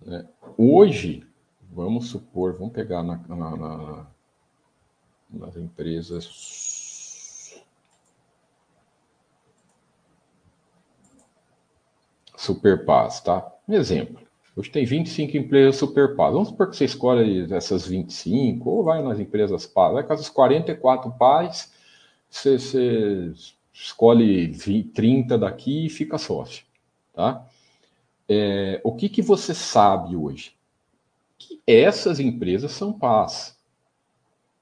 Né? 0.05 0.27
Hoje, 0.57 1.27
vamos 1.71 2.09
supor, 2.09 2.55
vamos 2.55 2.73
pegar 2.73 3.03
na, 3.03 3.17
na, 3.29 3.57
na, 3.57 4.07
nas 5.31 5.57
empresas 5.57 6.79
Superpaz, 12.37 13.21
tá? 13.21 13.47
Um 13.69 13.75
exemplo. 13.75 14.27
Hoje 14.57 14.71
tem 14.71 14.85
25 14.85 15.37
empresas 15.37 15.77
Superpaz. 15.77 16.33
Vamos 16.33 16.49
supor 16.49 16.71
que 16.71 16.77
você 16.77 16.85
escolhe 16.85 17.53
essas 17.53 17.87
25, 17.87 18.71
ou 18.71 18.85
vai 18.85 19.03
nas 19.03 19.21
empresas 19.21 19.67
Paz. 19.67 19.93
Vai 19.93 20.03
com 20.03 20.13
as 20.13 20.29
44 20.29 21.11
Paz, 21.13 21.73
você, 22.31 22.59
você 22.59 23.33
escolhe 23.73 24.47
20, 24.47 24.89
30 24.91 25.39
daqui 25.39 25.87
e 25.87 25.91
fica 25.91 26.17
sócio, 26.17 26.65
tá? 27.13 27.47
É, 28.29 28.81
o 28.85 28.95
que, 28.95 29.09
que 29.09 29.23
você 29.23 29.55
sabe 29.55 30.15
hoje? 30.17 30.55
Que 31.39 31.61
essas 31.67 32.21
empresas 32.21 32.73
são 32.73 32.93
paz. 32.93 33.57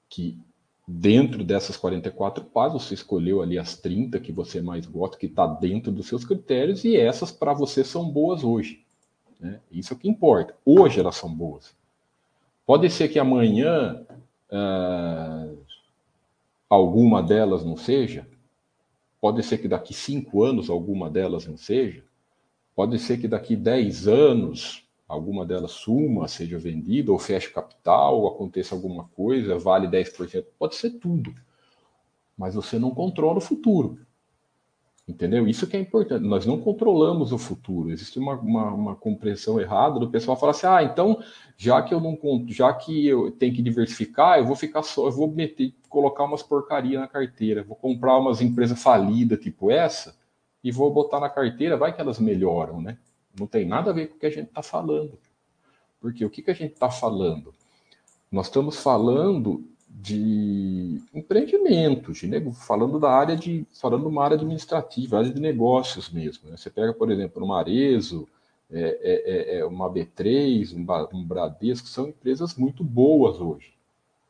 Que 0.09 0.37
dentro 0.87 1.43
dessas 1.43 1.75
44 1.75 2.45
paz, 2.45 2.71
você 2.71 2.93
escolheu 2.93 3.41
ali 3.41 3.59
as 3.59 3.75
30 3.75 4.19
que 4.19 4.31
você 4.31 4.61
mais 4.61 4.85
gosta, 4.85 5.17
que 5.17 5.25
está 5.25 5.45
dentro 5.45 5.91
dos 5.91 6.07
seus 6.07 6.23
critérios, 6.23 6.85
e 6.85 6.95
essas 6.95 7.31
para 7.31 7.53
você 7.53 7.83
são 7.83 8.09
boas 8.09 8.43
hoje. 8.43 8.85
Né? 9.39 9.59
Isso 9.69 9.93
é 9.93 9.97
o 9.97 9.99
que 9.99 10.07
importa. 10.07 10.55
Hoje 10.65 10.99
elas 10.99 11.15
são 11.17 11.33
boas. 11.33 11.75
Pode 12.65 12.89
ser 12.89 13.09
que 13.09 13.19
amanhã 13.19 14.05
uh, 14.49 15.57
alguma 16.69 17.21
delas 17.21 17.65
não 17.65 17.75
seja. 17.75 18.27
Pode 19.19 19.43
ser 19.43 19.57
que 19.57 19.67
daqui 19.67 19.93
cinco 19.93 20.43
anos 20.43 20.69
alguma 20.69 21.09
delas 21.09 21.45
não 21.45 21.57
seja. 21.57 22.03
Pode 22.77 22.99
ser 22.99 23.17
que 23.17 23.27
daqui 23.27 23.55
dez 23.55 24.07
anos 24.07 24.87
alguma 25.07 25.43
delas 25.43 25.71
suma, 25.71 26.27
seja 26.27 26.59
vendida, 26.59 27.11
ou 27.11 27.17
feche 27.17 27.49
capital, 27.49 28.21
ou 28.21 28.27
aconteça 28.27 28.75
alguma 28.75 29.05
coisa, 29.15 29.57
vale 29.57 29.87
10%. 29.87 30.45
Pode 30.59 30.75
ser 30.75 30.91
tudo. 30.91 31.33
Mas 32.37 32.53
você 32.53 32.77
não 32.77 32.91
controla 32.91 33.39
o 33.39 33.41
futuro. 33.41 33.97
Entendeu? 35.07 35.47
Isso 35.47 35.65
que 35.65 35.75
é 35.75 35.79
importante. 35.79 36.23
Nós 36.23 36.45
não 36.45 36.61
controlamos 36.61 37.31
o 37.31 37.39
futuro. 37.39 37.89
Existe 37.89 38.19
uma, 38.19 38.35
uma, 38.35 38.71
uma, 38.71 38.95
compreensão 38.95 39.59
errada 39.59 39.99
do 39.99 40.11
pessoal 40.11 40.37
falar 40.37 40.51
assim: 40.51 40.67
ah, 40.67 40.83
então, 40.83 41.19
já 41.57 41.81
que 41.81 41.95
eu 41.95 41.99
não 41.99 42.15
já 42.47 42.71
que 42.71 43.07
eu 43.07 43.31
tenho 43.31 43.55
que 43.55 43.63
diversificar, 43.63 44.37
eu 44.37 44.45
vou 44.45 44.55
ficar 44.55 44.83
só, 44.83 45.07
eu 45.07 45.11
vou 45.11 45.27
meter, 45.31 45.73
colocar 45.89 46.25
umas 46.25 46.43
porcaria 46.43 46.99
na 46.99 47.07
carteira, 47.07 47.63
vou 47.63 47.75
comprar 47.75 48.19
umas 48.19 48.39
empresas 48.39 48.83
falidas 48.83 49.39
tipo 49.39 49.71
essa 49.71 50.15
e 50.63 50.71
vou 50.71 50.91
botar 50.91 51.19
na 51.19 51.29
carteira, 51.29 51.77
vai 51.77 51.93
que 51.93 52.01
elas 52.01 52.19
melhoram, 52.19 52.81
né? 52.81 52.97
Não 53.39 53.47
tem 53.47 53.65
nada 53.65 53.91
a 53.91 53.93
ver 53.93 54.07
com 54.07 54.15
o 54.15 54.19
que 54.19 54.25
a 54.25 54.31
gente 54.31 54.49
está 54.49 54.63
falando. 54.63 55.17
Porque 55.99 56.25
o 56.25 56.29
que, 56.29 56.41
que 56.41 56.51
a 56.51 56.53
gente 56.53 56.73
está 56.73 56.89
falando? 56.89 57.53
Nós 58.31 58.47
estamos 58.47 58.77
falando 58.77 59.63
de 59.89 61.01
empreendimento, 61.13 62.11
de, 62.11 62.51
falando 62.51 62.99
da 62.99 63.11
área 63.11 63.35
de, 63.35 63.65
falando 63.79 64.07
uma 64.07 64.23
área 64.23 64.35
administrativa, 64.35 65.17
área 65.17 65.33
de 65.33 65.41
negócios 65.41 66.09
mesmo. 66.09 66.49
Né? 66.49 66.57
Você 66.57 66.69
pega, 66.69 66.93
por 66.93 67.09
exemplo, 67.09 67.43
uma 67.43 67.59
Arezo, 67.59 68.27
é, 68.69 68.79
é, 69.01 69.55
é, 69.55 69.59
é 69.59 69.65
uma 69.65 69.89
B3, 69.89 70.75
um, 70.75 71.17
um 71.17 71.23
Bradesco, 71.23 71.87
são 71.87 72.09
empresas 72.09 72.55
muito 72.55 72.83
boas 72.83 73.39
hoje. 73.39 73.73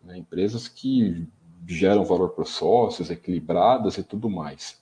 Né? 0.03 0.17
Empresas 0.17 0.67
que 0.67 1.27
geram 1.65 2.05
valor 2.05 2.29
para 2.29 2.43
os 2.43 2.51
sócios, 2.51 3.09
equilibradas 3.09 3.97
e 3.97 4.03
tudo 4.03 4.29
mais. 4.29 4.79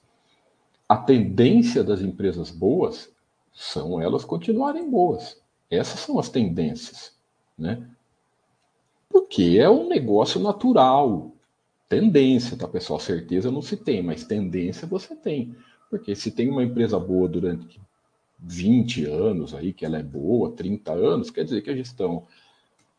A 0.87 0.97
tendência 0.97 1.83
das 1.83 2.01
empresas 2.01 2.51
boas 2.51 3.11
são 3.53 4.01
elas 4.01 4.23
continuarem 4.23 4.89
boas. 4.89 5.41
Essas 5.69 6.01
são 6.01 6.19
as 6.19 6.29
tendências, 6.29 7.13
né? 7.57 7.89
Porque 9.09 9.57
é 9.59 9.69
um 9.69 9.87
negócio 9.87 10.39
natural. 10.39 11.31
Tendência, 11.87 12.57
tá, 12.57 12.67
pessoal? 12.67 12.99
Certeza 12.99 13.49
não 13.49 13.61
se 13.61 13.77
tem, 13.77 14.03
mas 14.03 14.25
tendência 14.25 14.87
você 14.87 15.15
tem. 15.15 15.55
Porque 15.89 16.15
se 16.15 16.31
tem 16.31 16.49
uma 16.49 16.63
empresa 16.63 16.99
boa 16.99 17.27
durante 17.27 17.79
20 18.39 19.05
anos 19.05 19.53
aí, 19.53 19.73
que 19.73 19.85
ela 19.85 19.97
é 19.97 20.03
boa, 20.03 20.51
30 20.51 20.91
anos, 20.91 21.31
quer 21.31 21.43
dizer 21.45 21.61
que 21.61 21.69
a 21.69 21.75
gestão 21.75 22.27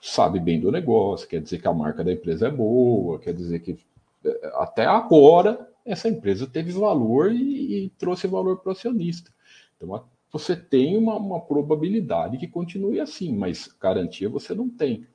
sabe 0.01 0.41
bem 0.41 0.61
do 0.61 0.73
negócio, 0.73 1.29
quer 1.29 1.41
dizer 1.41 1.61
que 1.61 1.69
a 1.69 1.73
marca 1.73 2.03
da 2.03 2.13
empresa 2.13 2.49
é 2.49 2.51
boa, 2.51 3.19
quer 3.19 3.35
dizer 3.35 3.61
que 3.61 3.79
é, 4.25 4.53
até 4.55 4.87
agora 4.87 5.69
essa 5.87 6.09
empresa 6.09 6.47
teve 6.47 6.73
valor 6.73 7.33
e, 7.33 7.85
e 7.85 7.89
trouxe 7.91 8.27
valor 8.27 8.59
para 8.59 8.71
o 8.71 8.73
acionista. 8.73 9.33
Então, 9.77 10.05
você 10.31 10.57
tem 10.57 10.97
uma, 10.97 11.17
uma 11.17 11.41
probabilidade 11.41 12.37
que 12.37 12.49
continue 12.49 13.01
assim, 13.01 13.35
mas 13.35 13.69
garantia 13.81 14.29
você 14.29 14.55
não 14.55 14.69
tem. 14.69 15.07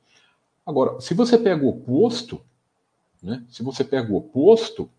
Agora, 0.65 0.99
se 1.01 1.13
você 1.13 1.37
pega 1.37 1.63
o 1.63 1.69
oposto, 1.69 2.41
né? 3.21 3.45
Se 3.49 3.61
você 3.61 3.83
pega 3.83 4.11
o 4.11 4.15
oposto, 4.15 4.89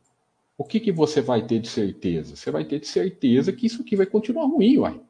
o 0.56 0.64
que, 0.64 0.78
que 0.78 0.92
você 0.92 1.20
vai 1.20 1.44
ter 1.44 1.58
de 1.58 1.68
certeza? 1.68 2.37
Você 2.37 2.50
vai 2.50 2.64
ter 2.64 2.78
de 2.78 2.87
certeza 2.87 3.52
que 3.52 3.66
isso 3.66 3.82
aqui 3.82 3.96
vai 3.96 4.06
continuar 4.06 4.46
ruim, 4.46 4.78
uai. 4.78 5.00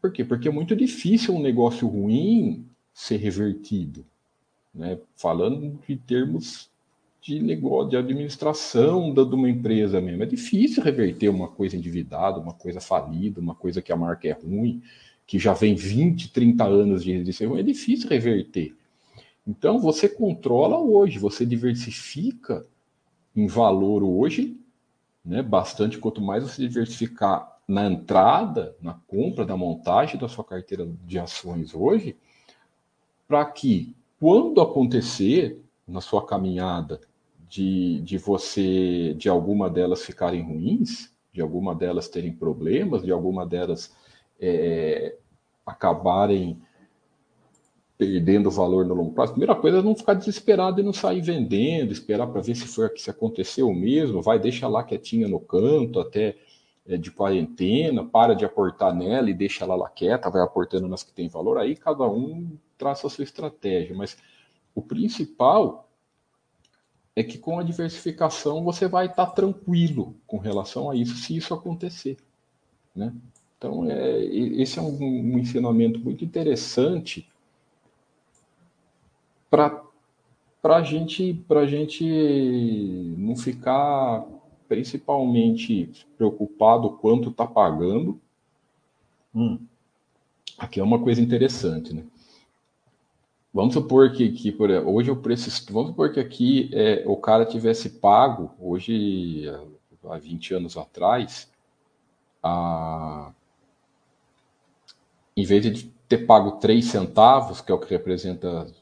Por 0.00 0.12
quê? 0.12 0.24
Porque 0.24 0.48
é 0.48 0.52
muito 0.52 0.76
difícil 0.76 1.34
um 1.34 1.40
negócio 1.40 1.88
ruim 1.88 2.68
ser 2.92 3.16
revertido. 3.16 4.04
Né? 4.74 4.98
Falando 5.16 5.78
de 5.86 5.96
termos 5.96 6.70
de 7.22 7.40
negócio, 7.40 7.90
de 7.90 7.96
administração 7.96 9.14
da, 9.14 9.22
de 9.22 9.34
uma 9.34 9.48
empresa 9.48 10.00
mesmo. 10.00 10.24
É 10.24 10.26
difícil 10.26 10.82
reverter 10.82 11.28
uma 11.28 11.46
coisa 11.46 11.76
endividada, 11.76 12.40
uma 12.40 12.52
coisa 12.52 12.80
falida, 12.80 13.40
uma 13.40 13.54
coisa 13.54 13.80
que 13.80 13.92
a 13.92 13.96
marca 13.96 14.26
é 14.26 14.32
ruim, 14.32 14.82
que 15.24 15.38
já 15.38 15.54
vem 15.54 15.76
20, 15.76 16.32
30 16.32 16.64
anos 16.64 17.04
de, 17.04 17.32
ser 17.32 17.46
ruim. 17.46 17.60
É 17.60 17.62
difícil 17.62 18.10
reverter. 18.10 18.74
Então, 19.46 19.78
você 19.78 20.08
controla 20.08 20.80
hoje, 20.80 21.20
você 21.20 21.46
diversifica 21.46 22.66
em 23.36 23.46
valor 23.46 24.02
hoje, 24.02 24.56
né, 25.24 25.42
bastante. 25.42 25.98
Quanto 25.98 26.20
mais 26.20 26.42
você 26.42 26.66
diversificar 26.66 27.56
na 27.68 27.86
entrada, 27.86 28.74
na 28.82 28.94
compra, 29.06 29.46
na 29.46 29.56
montagem 29.56 30.18
da 30.18 30.28
sua 30.28 30.42
carteira 30.42 30.88
de 31.06 31.20
ações 31.20 31.72
hoje, 31.72 32.16
para 33.28 33.44
que 33.44 33.94
quando 34.18 34.60
acontecer 34.60 35.60
na 35.86 36.00
sua 36.00 36.26
caminhada 36.26 37.00
de, 37.52 38.00
de 38.00 38.16
você, 38.16 39.12
de 39.12 39.28
alguma 39.28 39.68
delas 39.68 40.02
ficarem 40.06 40.40
ruins, 40.40 41.12
de 41.30 41.42
alguma 41.42 41.74
delas 41.74 42.08
terem 42.08 42.32
problemas, 42.32 43.02
de 43.02 43.12
alguma 43.12 43.44
delas 43.46 43.94
é, 44.40 45.18
acabarem 45.66 46.58
perdendo 47.98 48.50
valor 48.50 48.86
no 48.86 48.94
longo 48.94 49.12
prazo, 49.12 49.32
primeira 49.32 49.54
coisa 49.54 49.80
é 49.80 49.82
não 49.82 49.94
ficar 49.94 50.14
desesperado 50.14 50.80
e 50.80 50.82
não 50.82 50.94
sair 50.94 51.20
vendendo, 51.20 51.92
esperar 51.92 52.26
para 52.26 52.40
ver 52.40 52.54
se 52.54 52.66
foi 52.66 52.88
se 52.96 53.10
aconteceu 53.10 53.70
mesmo, 53.74 54.22
vai 54.22 54.38
deixa 54.38 54.66
lá 54.66 54.82
quietinha 54.82 55.28
no 55.28 55.38
canto 55.38 56.00
até 56.00 56.34
é, 56.86 56.96
de 56.96 57.10
quarentena, 57.10 58.02
para 58.02 58.32
de 58.32 58.46
aportar 58.46 58.94
nela 58.94 59.28
e 59.28 59.34
deixa 59.34 59.62
ela 59.62 59.76
lá 59.76 59.90
quieta, 59.90 60.30
vai 60.30 60.40
aportando 60.40 60.88
nas 60.88 61.02
que 61.02 61.12
tem 61.12 61.28
valor, 61.28 61.58
aí 61.58 61.76
cada 61.76 62.08
um 62.08 62.56
traça 62.78 63.06
a 63.06 63.10
sua 63.10 63.24
estratégia, 63.24 63.94
mas 63.94 64.16
o 64.74 64.80
principal 64.80 65.91
é 67.14 67.22
que 67.22 67.38
com 67.38 67.58
a 67.58 67.62
diversificação 67.62 68.64
você 68.64 68.88
vai 68.88 69.06
estar 69.06 69.26
tá 69.26 69.32
tranquilo 69.32 70.14
com 70.26 70.38
relação 70.38 70.90
a 70.90 70.96
isso, 70.96 71.16
se 71.16 71.36
isso 71.36 71.52
acontecer, 71.52 72.16
né? 72.94 73.12
Então, 73.58 73.88
é, 73.88 74.24
esse 74.24 74.78
é 74.78 74.82
um, 74.82 74.98
um 75.00 75.38
ensinamento 75.38 76.00
muito 76.00 76.24
interessante 76.24 77.28
para 79.48 79.82
a 80.64 80.82
gente, 80.82 81.44
a 81.48 81.66
gente 81.66 83.14
não 83.18 83.36
ficar 83.36 84.26
principalmente 84.66 85.90
preocupado 86.16 86.90
quanto 86.90 87.28
está 87.28 87.46
pagando. 87.46 88.18
Hum, 89.34 89.58
aqui 90.58 90.80
é 90.80 90.82
uma 90.82 90.98
coisa 90.98 91.20
interessante, 91.20 91.94
né? 91.94 92.04
Vamos 93.52 93.74
supor 93.74 94.12
que, 94.12 94.32
que 94.32 94.50
por, 94.50 94.70
hoje 94.70 95.10
o 95.10 95.16
preço. 95.16 95.50
Vamos 95.72 95.90
supor 95.90 96.12
que 96.12 96.20
aqui 96.20 96.70
é, 96.72 97.04
o 97.06 97.16
cara 97.16 97.44
tivesse 97.44 97.90
pago, 97.90 98.50
hoje, 98.58 99.44
há 100.04 100.18
20 100.18 100.54
anos 100.54 100.76
atrás, 100.76 101.50
a, 102.42 103.32
em 105.36 105.44
vez 105.44 105.62
de 105.62 105.84
ter 106.08 106.26
pago 106.26 106.52
3 106.52 106.84
centavos, 106.84 107.60
que 107.60 107.70
é 107.70 107.74
o 107.74 107.78
que 107.78 107.90
representa 107.90 108.72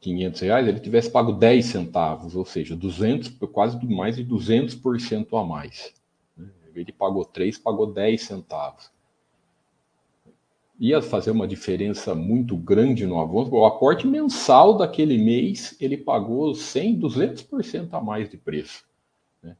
500 0.00 0.40
reais, 0.40 0.68
ele 0.68 0.80
tivesse 0.80 1.10
pago 1.10 1.32
10 1.32 1.64
centavos, 1.64 2.36
ou 2.36 2.44
seja, 2.44 2.76
200, 2.76 3.28
quase 3.52 3.84
mais 3.86 4.16
de 4.16 4.24
200% 4.24 5.40
a 5.40 5.44
mais. 5.44 5.94
Né? 6.36 6.48
Em 6.68 6.72
vez 6.72 6.86
de 6.86 6.92
pagou 6.92 7.24
3, 7.24 7.56
pagou 7.58 7.86
10 7.86 8.20
centavos. 8.20 8.93
Ia 10.86 11.00
fazer 11.00 11.30
uma 11.30 11.46
diferença 11.46 12.14
muito 12.14 12.56
grande 12.56 13.06
no 13.06 13.20
avanço. 13.20 13.54
O 13.54 13.64
aporte 13.64 14.06
mensal 14.06 14.76
daquele 14.76 15.16
mês, 15.16 15.76
ele 15.80 15.96
pagou 15.96 16.54
100, 16.54 17.00
200% 17.00 17.88
a 17.92 18.00
mais 18.00 18.28
de 18.28 18.36
preço. 18.36 18.84
Né? 19.42 19.56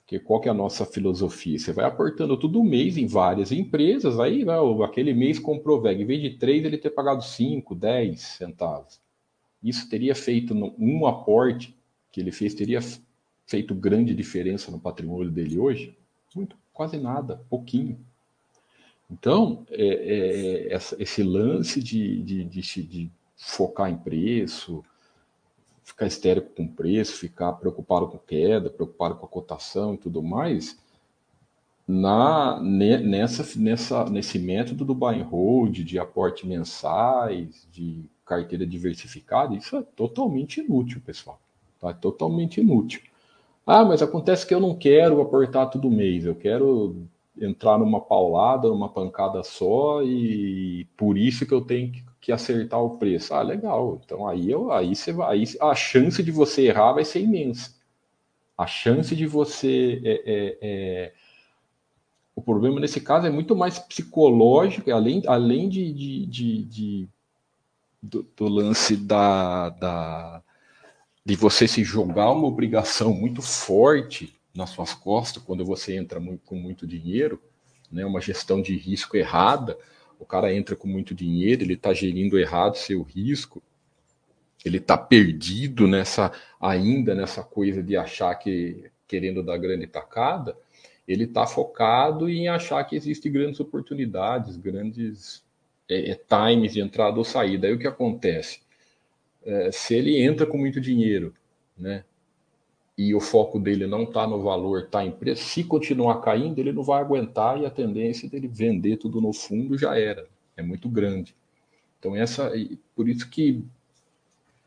Porque 0.00 0.18
qual 0.18 0.40
que 0.40 0.48
é 0.48 0.50
a 0.50 0.54
nossa 0.54 0.86
filosofia? 0.86 1.58
Você 1.58 1.72
vai 1.72 1.84
aportando 1.84 2.36
todo 2.36 2.62
mês 2.64 2.96
em 2.96 3.06
várias 3.06 3.52
empresas, 3.52 4.18
aí 4.18 4.44
vai, 4.44 4.58
aquele 4.84 5.12
mês 5.12 5.38
comprou 5.38 5.80
VEG, 5.80 6.02
em 6.02 6.06
vez 6.06 6.22
de 6.22 6.30
3, 6.30 6.64
ele 6.64 6.78
ter 6.78 6.90
pagado 6.90 7.22
5, 7.22 7.74
10 7.74 8.20
centavos 8.20 9.04
isso 9.64 9.88
teria 9.88 10.14
feito 10.14 10.54
um 10.78 11.06
aporte 11.06 11.74
que 12.12 12.20
ele 12.20 12.30
fez, 12.30 12.54
teria 12.54 12.80
feito 13.46 13.74
grande 13.74 14.14
diferença 14.14 14.70
no 14.70 14.78
patrimônio 14.78 15.30
dele 15.30 15.58
hoje? 15.58 15.98
Muito, 16.36 16.56
quase 16.72 16.98
nada, 16.98 17.42
pouquinho. 17.48 17.98
Então, 19.10 19.64
é, 19.70 19.84
é, 19.84 20.72
essa, 20.72 21.00
esse 21.02 21.22
lance 21.22 21.82
de, 21.82 22.22
de, 22.22 22.44
de, 22.44 22.82
de, 22.82 23.10
focar 23.36 23.90
em 23.90 23.96
preço, 23.96 24.82
ficar 25.82 26.06
histérico 26.06 26.50
com 26.56 26.66
preço, 26.66 27.18
ficar 27.18 27.52
preocupado 27.54 28.08
com 28.08 28.18
queda, 28.18 28.70
preocupado 28.70 29.16
com 29.16 29.26
a 29.26 29.28
cotação 29.28 29.94
e 29.94 29.98
tudo 29.98 30.22
mais, 30.22 30.78
na, 31.86 32.58
nessa, 32.60 33.46
nessa, 33.58 34.04
nesse 34.06 34.38
método 34.38 34.84
do 34.84 34.94
buy 34.94 35.20
and 35.20 35.24
hold, 35.24 35.84
de 35.84 35.98
aporte 35.98 36.46
mensais, 36.46 37.68
de 37.70 38.04
carteira 38.24 38.66
diversificada, 38.66 39.54
isso 39.54 39.76
é 39.76 39.82
totalmente 39.82 40.60
inútil, 40.60 41.02
pessoal. 41.04 41.38
Tá? 41.78 41.92
Totalmente 41.92 42.60
inútil. 42.60 43.02
Ah, 43.66 43.84
mas 43.84 44.02
acontece 44.02 44.46
que 44.46 44.54
eu 44.54 44.60
não 44.60 44.74
quero 44.74 45.20
aportar 45.20 45.70
todo 45.70 45.90
mês, 45.90 46.24
eu 46.24 46.34
quero 46.34 47.06
entrar 47.40 47.78
numa 47.78 48.00
paulada, 48.00 48.68
numa 48.68 48.88
pancada 48.88 49.42
só, 49.42 50.02
e 50.02 50.86
por 50.96 51.18
isso 51.18 51.46
que 51.46 51.52
eu 51.52 51.60
tenho 51.60 51.90
que, 51.90 52.04
que 52.20 52.32
acertar 52.32 52.80
o 52.80 52.96
preço. 52.98 53.34
Ah, 53.34 53.42
legal. 53.42 54.00
Então 54.04 54.26
aí, 54.26 54.50
eu, 54.50 54.70
aí, 54.72 54.94
você 54.94 55.12
vai, 55.12 55.38
aí 55.38 55.44
a 55.60 55.74
chance 55.74 56.22
de 56.22 56.30
você 56.30 56.62
errar 56.66 56.92
vai 56.92 57.04
ser 57.04 57.20
imensa. 57.20 57.74
A 58.56 58.66
chance 58.66 59.14
de 59.16 59.26
você. 59.26 60.00
É, 60.04 60.22
é, 60.24 60.58
é... 60.62 61.12
O 62.36 62.42
problema 62.42 62.80
nesse 62.80 63.00
caso 63.00 63.26
é 63.26 63.30
muito 63.30 63.54
mais 63.54 63.78
psicológico, 63.78 64.90
além, 64.90 65.22
além 65.26 65.68
de, 65.68 65.92
de, 65.92 66.26
de, 66.26 66.64
de 66.64 67.08
do, 68.02 68.26
do, 68.36 68.48
lance 68.48 68.96
da, 68.96 69.70
da, 69.70 70.42
de 71.24 71.36
você 71.36 71.68
se 71.68 71.84
jogar 71.84 72.32
uma 72.32 72.46
obrigação 72.48 73.14
muito 73.14 73.40
forte 73.40 74.34
nas 74.54 74.70
suas 74.70 74.94
costas 74.94 75.42
quando 75.42 75.64
você 75.64 75.96
entra 75.96 76.20
com 76.44 76.56
muito 76.56 76.86
dinheiro, 76.86 77.42
né, 77.90 78.04
uma 78.04 78.20
gestão 78.20 78.62
de 78.62 78.76
risco 78.76 79.16
errada. 79.16 79.76
O 80.18 80.24
cara 80.24 80.54
entra 80.54 80.76
com 80.76 80.86
muito 80.86 81.14
dinheiro, 81.14 81.62
ele 81.62 81.74
está 81.74 81.92
gerindo 81.92 82.38
errado 82.38 82.76
seu 82.76 83.02
risco, 83.02 83.62
ele 84.64 84.78
está 84.78 84.96
perdido 84.96 85.86
nessa 85.86 86.32
ainda 86.60 87.14
nessa 87.14 87.42
coisa 87.42 87.82
de 87.82 87.96
achar 87.96 88.34
que 88.36 88.90
querendo 89.06 89.42
dar 89.42 89.58
grande 89.58 89.86
tacada, 89.86 90.56
ele 91.06 91.24
está 91.24 91.46
focado 91.46 92.28
em 92.28 92.48
achar 92.48 92.82
que 92.84 92.96
existem 92.96 93.30
grandes 93.30 93.60
oportunidades, 93.60 94.56
grandes 94.56 95.44
é, 95.88 96.10
é, 96.10 96.14
times 96.14 96.72
de 96.72 96.80
entrada 96.80 97.18
ou 97.18 97.24
saída. 97.24 97.66
Aí 97.66 97.74
o 97.74 97.78
que 97.78 97.86
acontece? 97.86 98.60
É, 99.44 99.70
se 99.70 99.94
ele 99.94 100.20
entra 100.22 100.46
com 100.46 100.56
muito 100.56 100.80
dinheiro, 100.80 101.34
né? 101.76 102.04
E 102.96 103.14
o 103.14 103.20
foco 103.20 103.58
dele 103.58 103.86
não 103.86 104.04
está 104.04 104.26
no 104.26 104.40
valor, 104.40 104.84
está 104.84 105.04
em 105.04 105.10
preço. 105.10 105.44
Se 105.44 105.64
continuar 105.64 106.20
caindo, 106.20 106.58
ele 106.58 106.72
não 106.72 106.82
vai 106.82 107.00
aguentar 107.00 107.60
e 107.60 107.66
a 107.66 107.70
tendência 107.70 108.28
dele 108.28 108.46
vender 108.46 108.98
tudo 108.98 109.20
no 109.20 109.32
fundo 109.32 109.76
já 109.76 109.98
era. 109.98 110.26
É 110.56 110.62
muito 110.62 110.88
grande. 110.88 111.34
Então 111.98 112.14
essa, 112.14 112.52
por 112.94 113.08
isso 113.08 113.28
que 113.28 113.64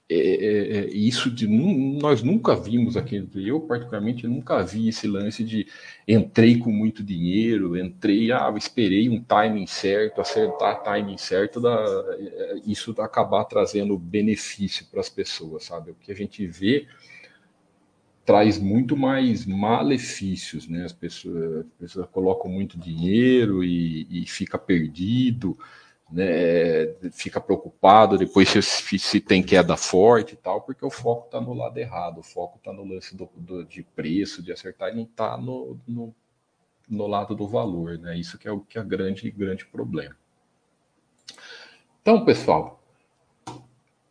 é, 0.09 0.15
é, 0.15 0.77
é, 0.77 0.87
isso 0.93 1.29
de 1.29 1.45
nós 1.47 2.23
nunca 2.23 2.55
vimos 2.55 2.95
aqui, 2.95 3.27
eu 3.35 3.59
particularmente 3.59 4.25
nunca 4.25 4.63
vi 4.63 4.87
esse 4.87 5.05
lance 5.05 5.43
de 5.43 5.67
entrei 6.07 6.57
com 6.57 6.71
muito 6.71 7.03
dinheiro, 7.03 7.77
entrei, 7.77 8.31
ah, 8.31 8.49
esperei 8.55 9.09
um 9.09 9.21
timing 9.21 9.67
certo, 9.67 10.21
acertar 10.21 10.81
timing 10.81 11.17
certo, 11.17 11.59
da, 11.59 11.75
é, 12.19 12.61
isso 12.65 12.95
acabar 13.01 13.43
trazendo 13.43 13.97
benefício 13.97 14.85
para 14.89 15.01
as 15.01 15.09
pessoas, 15.09 15.65
sabe? 15.65 15.91
O 15.91 15.95
que 15.95 16.09
a 16.09 16.15
gente 16.15 16.47
vê 16.47 16.87
traz 18.27 18.59
muito 18.59 18.97
mais 18.97 19.45
malefícios, 19.45 20.67
né? 20.67 20.83
As 20.83 20.91
pessoas, 20.91 21.61
as 21.61 21.71
pessoas 21.79 22.07
colocam 22.11 22.51
muito 22.51 22.77
dinheiro 22.77 23.63
e, 23.63 24.05
e 24.11 24.27
fica 24.27 24.59
perdido 24.59 25.57
né, 26.09 26.93
fica 27.11 27.39
preocupado 27.39 28.17
depois 28.17 28.49
se, 28.49 28.61
se, 28.99 29.19
tem 29.19 29.43
queda 29.43 29.75
forte 29.75 30.33
e 30.33 30.37
tal, 30.37 30.61
porque 30.61 30.85
o 30.85 30.89
foco 30.89 31.25
está 31.25 31.41
no 31.41 31.53
lado 31.53 31.77
errado, 31.77 32.19
o 32.19 32.23
foco 32.23 32.57
está 32.57 32.71
no 32.71 32.83
lance 32.83 33.15
do, 33.15 33.29
do, 33.35 33.65
de 33.65 33.83
preço, 33.83 34.41
de 34.41 34.51
acertar, 34.51 34.91
e 34.91 34.95
não 34.95 35.03
está 35.03 35.37
no, 35.37 35.77
no, 35.87 36.15
no, 36.89 37.07
lado 37.07 37.35
do 37.35 37.47
valor, 37.47 37.97
né? 37.97 38.17
Isso 38.17 38.37
que 38.37 38.47
é 38.47 38.51
o 38.51 38.61
que 38.61 38.79
é 38.79 38.83
grande, 38.83 39.29
grande 39.31 39.65
problema. 39.65 40.15
Então, 42.01 42.23
pessoal, 42.23 42.81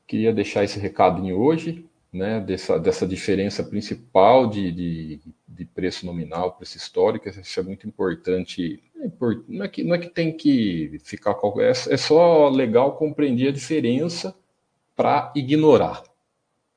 queria 0.07 0.35
deixar 0.35 0.64
esse 0.64 0.79
recadinho 0.79 1.38
hoje 1.38 1.88
né, 2.16 2.40
dessa, 2.40 2.79
dessa 2.79 3.07
diferença 3.07 3.62
principal 3.62 4.48
de, 4.48 4.72
de, 4.72 5.20
de, 5.46 5.64
preço 5.66 6.07
nominal, 6.07 6.52
preço 6.52 6.76
histórico, 6.76 7.29
isso 7.29 7.61
é 7.61 7.62
muito 7.62 7.87
importante. 7.87 8.83
É 9.00 9.11
não 9.48 9.64
é 9.64 9.68
que, 9.68 9.85
não 9.85 9.94
é 9.94 9.98
que 9.98 10.09
tem 10.09 10.37
que 10.37 10.98
ficar. 11.05 11.37
É, 11.59 11.70
é 11.70 11.96
só 11.96 12.48
legal 12.48 12.96
compreender 12.96 13.48
a 13.48 13.52
diferença 13.52 14.35
para 14.96 15.33
ignorar. 15.37 16.02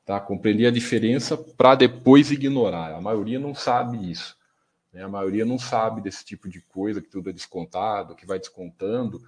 Tá? 0.05 0.19
Compreender 0.19 0.67
a 0.67 0.71
diferença 0.71 1.37
para 1.37 1.75
depois 1.75 2.31
ignorar. 2.31 2.93
A 2.93 3.01
maioria 3.01 3.39
não 3.39 3.55
sabe 3.55 4.11
isso. 4.11 4.37
Né? 4.91 5.03
A 5.03 5.07
maioria 5.07 5.45
não 5.45 5.57
sabe 5.57 6.01
desse 6.01 6.25
tipo 6.25 6.49
de 6.49 6.61
coisa, 6.61 7.01
que 7.01 7.07
tudo 7.07 7.29
é 7.29 7.33
descontado, 7.33 8.15
que 8.15 8.25
vai 8.25 8.39
descontando. 8.39 9.21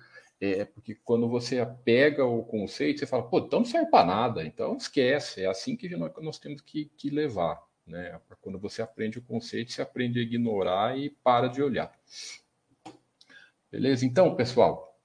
É, 0.43 0.65
porque 0.65 0.95
quando 0.95 1.29
você 1.29 1.63
pega 1.85 2.25
o 2.25 2.43
conceito, 2.43 2.99
você 2.99 3.05
fala, 3.05 3.29
pô, 3.29 3.37
então 3.37 3.59
não 3.59 3.65
serve 3.65 3.91
para 3.91 4.07
nada, 4.07 4.43
então 4.43 4.75
esquece. 4.75 5.43
É 5.43 5.45
assim 5.45 5.77
que 5.77 5.87
nós, 5.95 6.11
nós 6.19 6.39
temos 6.39 6.61
que, 6.61 6.85
que 6.97 7.11
levar. 7.11 7.61
Né? 7.85 8.19
Quando 8.41 8.57
você 8.57 8.81
aprende 8.81 9.19
o 9.19 9.21
conceito, 9.21 9.71
você 9.71 9.83
aprende 9.83 10.19
a 10.19 10.23
ignorar 10.23 10.97
e 10.97 11.11
para 11.11 11.47
de 11.47 11.61
olhar. 11.61 11.95
Beleza? 13.71 14.03
Então, 14.03 14.35
pessoal, 14.35 14.99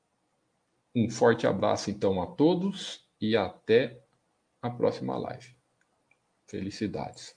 um 0.94 1.10
forte 1.10 1.46
abraço 1.46 1.90
então 1.90 2.22
a 2.22 2.26
todos 2.26 3.06
e 3.20 3.36
até 3.36 4.02
a 4.62 4.70
próxima 4.70 5.18
live. 5.18 5.54
Felicidades. 6.46 7.34